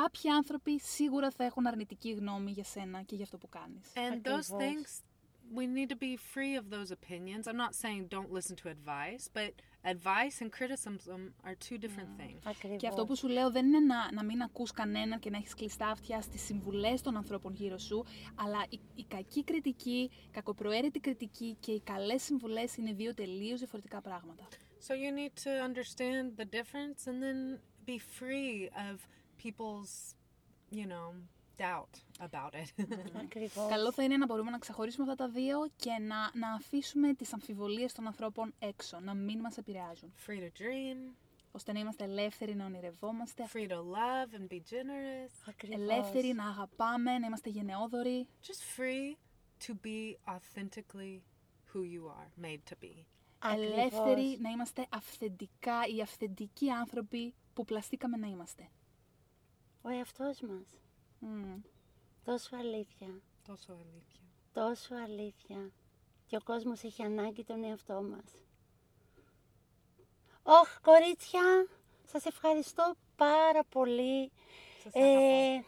κάποιοι 0.00 0.30
άνθρωποι 0.30 0.80
σίγουρα 0.80 1.30
θα 1.30 1.44
έχουν 1.44 1.66
αρνητική 1.66 2.10
γνώμη 2.10 2.50
για 2.50 2.64
σένα 2.64 3.02
και 3.02 3.14
για 3.14 3.24
αυτό 3.24 3.38
που 3.38 3.48
κάνεις. 3.48 3.92
And 3.94 4.14
those 4.28 4.50
Ακριβώς. 4.52 4.62
things 4.62 4.88
we 5.58 5.66
need 5.66 5.88
to 5.94 5.96
be 5.96 6.16
free 6.34 6.54
of 6.56 6.70
those 6.74 6.90
opinions. 6.98 7.42
I'm 7.46 7.60
not 7.66 7.74
saying 7.82 8.00
don't 8.16 8.32
listen 8.38 8.54
to 8.62 8.66
advice, 8.76 9.24
but 9.38 9.52
advice 9.94 10.36
and 10.42 10.50
criticism 10.58 11.20
are 11.46 11.54
two 11.68 11.78
different 11.84 12.10
things. 12.20 12.40
Ακριβώς. 12.44 12.80
Και 12.80 12.88
αυτό 12.88 13.04
που 13.06 13.16
σου 13.16 13.28
λέω 13.28 13.50
δεν 13.50 13.66
είναι 13.66 13.78
να, 13.78 14.12
να 14.12 14.24
μην 14.24 14.42
ακούς 14.42 14.72
κανέναν 14.72 15.18
και 15.18 15.30
να 15.30 15.36
έχεις 15.36 15.54
κλειστά 15.54 15.88
αυτιά 15.88 16.20
στις 16.20 16.42
συμβουλές 16.42 17.02
των 17.02 17.16
ανθρώπων 17.16 17.54
γύρω 17.54 17.78
σου, 17.78 18.04
αλλά 18.34 18.64
η, 18.68 18.80
η 18.94 19.04
κακή 19.04 19.44
κριτική, 19.44 20.10
η 20.26 20.30
κακοπροαίρετη 20.30 21.00
κριτική 21.00 21.56
και 21.60 21.72
οι 21.72 21.80
καλές 21.80 22.22
συμβουλές 22.22 22.76
είναι 22.76 22.92
δύο 22.92 23.14
τελείως 23.14 23.58
διαφορετικά 23.58 24.00
πράγματα. 24.00 24.48
So 24.88 24.92
you 24.94 25.10
need 25.20 25.34
to 25.46 25.52
understand 25.68 26.24
the 26.40 26.48
difference 26.58 27.06
and 27.08 27.16
then 27.22 27.38
be 27.86 27.98
free 28.18 28.68
of 28.90 28.96
people's, 29.44 30.14
you 30.70 30.86
know, 30.86 31.08
doubt 31.58 31.94
about 32.20 32.54
it. 32.54 32.84
Ακριβώς. 33.24 33.68
Καλό 33.68 33.92
θα 33.92 34.02
είναι 34.02 34.16
να 34.16 34.26
μπορούμε 34.26 34.50
να 34.50 34.58
ξεχωρίσουμε 34.58 35.10
αυτά 35.10 35.24
τα 35.24 35.32
δύο 35.32 35.68
και 35.76 35.90
να, 35.90 36.30
να 36.34 36.52
αφήσουμε 36.52 37.14
τις 37.14 37.32
αμφιβολίες 37.32 37.92
των 37.92 38.06
ανθρώπων 38.06 38.54
έξω, 38.58 39.00
να 39.00 39.14
μην 39.14 39.40
μας 39.40 39.56
επηρεάζουν. 39.56 40.12
free 40.26 40.40
to 40.40 40.62
dream, 40.62 41.14
Ώστε 41.50 41.72
να 41.72 41.78
είμαστε 41.78 42.04
ελεύθεροι 42.04 42.54
να 42.54 42.64
ονειρευόμαστε, 42.64 43.48
free 43.52 43.68
to 43.68 43.74
love 43.76 44.34
and 44.40 44.52
be 44.52 44.56
generous, 44.56 45.32
Ακριβώς. 45.48 45.80
ελεύθεροι 45.80 46.32
να 46.32 46.48
αγαπάμε, 46.48 47.18
να 47.18 47.26
είμαστε 47.26 47.50
γενναιόδοροι, 47.50 48.26
just 48.46 48.80
free 48.80 49.16
to 49.66 49.72
be 49.86 50.14
authentically 50.34 51.20
who 51.72 51.80
you 51.82 52.06
are 52.08 52.44
made 52.44 52.70
to 52.70 52.84
be. 52.84 53.04
Ακριβώς. 53.38 53.72
ελεύθεροι 53.72 54.38
να 54.40 54.50
είμαστε 54.50 54.86
αυθεντικά 54.90 55.80
οι 55.96 56.00
αυθεντικοί 56.00 56.70
άνθρωποι 56.70 57.34
που 57.54 57.64
πλαστήκαμε 57.64 58.16
να 58.16 58.26
είμαστε. 58.26 58.68
Ο 59.86 59.88
εαυτός 59.88 60.40
μας. 60.40 60.66
Μμμ. 61.18 61.60
Τόσο 62.24 62.56
αλήθεια. 62.56 63.20
Τόσο 63.46 63.72
αλήθεια. 63.72 64.24
Τόσο 64.52 64.94
αλήθεια. 64.94 65.70
Και 66.26 66.36
ο 66.36 66.40
κόσμος 66.44 66.82
έχει 66.82 67.02
ανάγκη 67.02 67.44
τον 67.44 67.64
εαυτό 67.64 68.02
μας. 68.02 68.34
Όχ, 70.42 70.80
κορίτσια, 70.80 71.66
σας 72.04 72.24
ευχαριστώ 72.24 72.94
πάρα 73.16 73.64
πολύ. 73.64 74.32
Σας 74.82 74.92
Ε, 74.94 75.64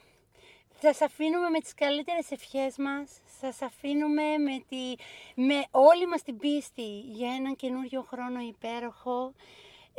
σας 0.80 1.00
αφήνουμε 1.00 1.48
με 1.48 1.60
τις 1.60 1.74
καλύτερες 1.74 2.30
ευχές 2.30 2.76
μας. 2.76 3.20
Σας 3.40 3.62
αφήνουμε 3.62 4.38
με, 4.38 4.64
τη, 4.68 4.94
με 5.34 5.64
όλη 5.70 6.06
μας 6.06 6.22
την 6.22 6.36
πίστη 6.36 7.00
για 7.00 7.34
έναν 7.34 7.56
καινούριο 7.56 8.02
χρόνο 8.02 8.40
υπέροχο. 8.40 9.32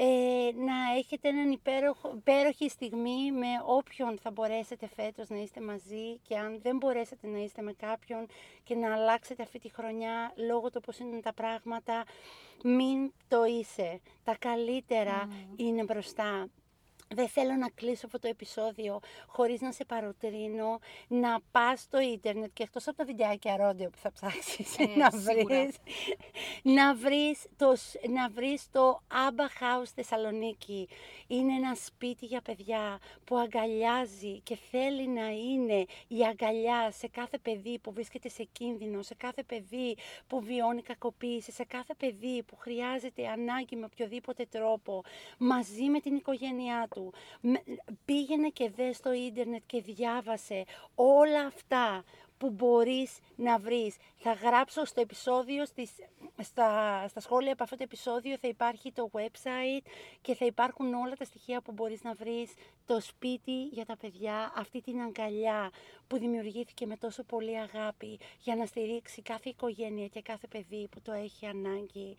Ε, 0.01 0.51
να 0.55 0.97
έχετε 0.97 1.29
έναν 1.29 1.51
υπέροχο, 1.51 2.13
υπέροχη 2.15 2.69
στιγμή 2.69 3.31
με 3.31 3.47
όποιον 3.65 4.17
θα 4.17 4.31
μπορέσετε 4.31 4.89
φέτος 4.95 5.29
να 5.29 5.37
είστε 5.37 5.61
μαζί 5.61 6.17
και 6.27 6.37
αν 6.37 6.59
δεν 6.61 6.77
μπορέσετε 6.77 7.27
να 7.27 7.37
είστε 7.37 7.61
με 7.61 7.73
κάποιον 7.73 8.27
και 8.63 8.75
να 8.75 8.93
αλλάξετε 8.93 9.43
αυτή 9.43 9.59
τη 9.59 9.69
χρονιά 9.69 10.33
λόγω 10.35 10.69
του 10.69 10.81
πώς 10.81 10.99
είναι 10.99 11.19
τα 11.19 11.33
πράγματα, 11.33 12.03
μην 12.63 13.11
το 13.27 13.43
είσαι. 13.43 13.99
Τα 14.23 14.35
καλύτερα 14.39 15.29
είναι 15.55 15.83
μπροστά. 15.83 16.47
Δεν 17.15 17.27
θέλω 17.27 17.53
να 17.53 17.69
κλείσω 17.69 18.05
αυτό 18.05 18.19
το 18.19 18.27
επεισόδιο 18.27 18.99
χωρίς 19.27 19.61
να 19.61 19.71
σε 19.71 19.85
παροτρύνω 19.85 20.79
να 21.07 21.39
πας 21.51 21.79
στο 21.81 21.99
ίντερνετ 21.99 22.49
και 22.53 22.63
εκτός 22.63 22.87
από 22.87 22.97
τα 22.97 23.05
βιντεάκια 23.05 23.57
ρόντιο 23.57 23.89
που 23.89 23.97
θα 23.97 24.11
ψάξεις 24.11 24.77
Ε, 24.79 24.85
να, 24.95 25.09
σίγουρα. 25.11 25.43
βρεις, 25.43 25.75
να, 26.63 26.95
βρεις 26.95 27.45
το, 27.57 27.73
σ- 27.75 28.07
να 28.09 28.29
βρεις 28.29 28.69
το 28.71 29.01
Abba 29.11 29.41
House 29.63 29.91
Θεσσαλονίκη. 29.95 30.87
Είναι 31.27 31.53
ένα 31.53 31.75
σπίτι 31.75 32.25
για 32.25 32.41
παιδιά 32.41 32.99
που 33.23 33.37
αγκαλιάζει 33.37 34.39
και 34.39 34.55
θέλει 34.71 35.07
να 35.07 35.27
είναι 35.29 35.85
η 36.07 36.25
αγκαλιά 36.29 36.91
σε 36.91 37.07
κάθε 37.07 37.37
παιδί 37.37 37.79
που 37.79 37.91
βρίσκεται 37.93 38.29
σε 38.29 38.43
κίνδυνο, 38.51 39.01
σε 39.01 39.15
κάθε 39.15 39.43
παιδί 39.43 39.97
που 40.27 40.41
βιώνει 40.41 40.81
κακοποίηση, 40.81 41.51
σε 41.51 41.63
κάθε 41.63 41.93
παιδί 41.93 42.43
που 42.43 42.55
χρειάζεται 42.57 43.27
ανάγκη 43.27 43.75
με 43.75 43.85
οποιοδήποτε 43.85 44.45
τρόπο, 44.45 45.03
μαζί 45.37 45.83
με 45.83 45.99
την 45.99 46.15
οικογένειά 46.15 46.87
του. 46.89 46.97
Με- 47.41 47.63
Πήγαινε 48.05 48.49
και 48.49 48.69
δες 48.69 48.95
στο 48.97 49.13
ίντερνετ 49.13 49.61
και 49.65 49.81
διάβασε 49.81 50.63
όλα 50.95 51.41
αυτά 51.45 52.03
που 52.39 52.49
μπορείς 52.49 53.19
να 53.35 53.57
βρεις. 53.57 53.95
Θα 54.15 54.31
γράψω 54.31 54.85
στο 54.85 55.01
επεισόδιο, 55.01 55.65
στις, 55.65 55.91
στα, 56.41 57.05
στα 57.07 57.19
σχόλια 57.19 57.53
από 57.53 57.63
αυτό 57.63 57.75
το 57.75 57.83
επεισόδιο 57.83 58.37
θα 58.37 58.47
υπάρχει 58.47 58.91
το 58.91 59.09
website 59.13 59.87
και 60.21 60.35
θα 60.35 60.45
υπάρχουν 60.45 60.93
όλα 60.93 61.15
τα 61.15 61.25
στοιχεία 61.25 61.61
που 61.61 61.71
μπορείς 61.71 62.03
να 62.03 62.13
βρεις 62.13 62.53
το 62.85 62.99
σπίτι 63.01 63.63
για 63.63 63.85
τα 63.85 63.97
παιδιά, 63.97 64.53
αυτή 64.55 64.81
την 64.81 65.01
αγκαλιά 65.01 65.71
που 66.07 66.17
δημιουργήθηκε 66.17 66.85
με 66.85 66.97
τόσο 66.97 67.23
πολύ 67.23 67.57
αγάπη 67.59 68.19
για 68.39 68.55
να 68.55 68.65
στηρίξει 68.65 69.21
κάθε 69.21 69.49
οικογένεια 69.49 70.07
και 70.07 70.21
κάθε 70.21 70.47
παιδί 70.47 70.87
που 70.91 71.01
το 71.01 71.11
έχει 71.11 71.45
ανάγκη. 71.45 72.15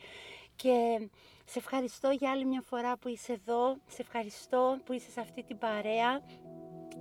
Και 0.62 1.09
σε 1.44 1.59
ευχαριστώ 1.59 2.11
για 2.11 2.31
άλλη 2.31 2.44
μια 2.44 2.62
φορά 2.66 2.96
που 2.96 3.09
είσαι 3.09 3.33
εδώ, 3.33 3.77
σε 3.87 4.03
ευχαριστώ 4.03 4.77
που 4.85 4.92
είσαι 4.92 5.11
σε 5.11 5.20
αυτή 5.20 5.42
την 5.42 5.59
παρέα 5.59 6.20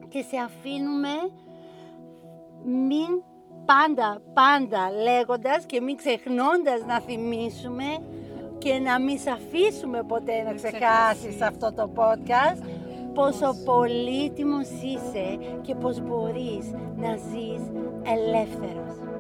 και 0.08 0.22
σε 0.22 0.38
αφήνουμε 0.38 1.14
μην 2.64 3.24
πάντα, 3.66 4.22
πάντα 4.34 4.92
λέγοντας 4.92 5.66
και 5.66 5.82
μην 5.82 5.98
ξεχνώντας 5.98 6.86
να 6.86 7.00
θυμίσουμε 7.00 7.84
και 8.58 8.80
να 8.80 9.00
μην 9.00 9.20
σε 9.20 9.30
αφήσουμε 9.30 10.04
ποτέ 10.04 10.42
να 10.42 10.54
ξεχάσεις 10.54 11.18
ξεχάσεις. 11.18 11.42
αυτό 11.42 11.74
το 11.74 11.92
podcast 11.96 12.64
πόσο 13.14 13.56
πολύτιμος 13.66 14.68
είσαι 14.70 15.38
και 15.62 15.76
πως 15.76 16.00
μπορείς 16.00 16.72
να 16.96 17.16
ζεις 17.16 17.62
ελεύθερος. 18.04 19.19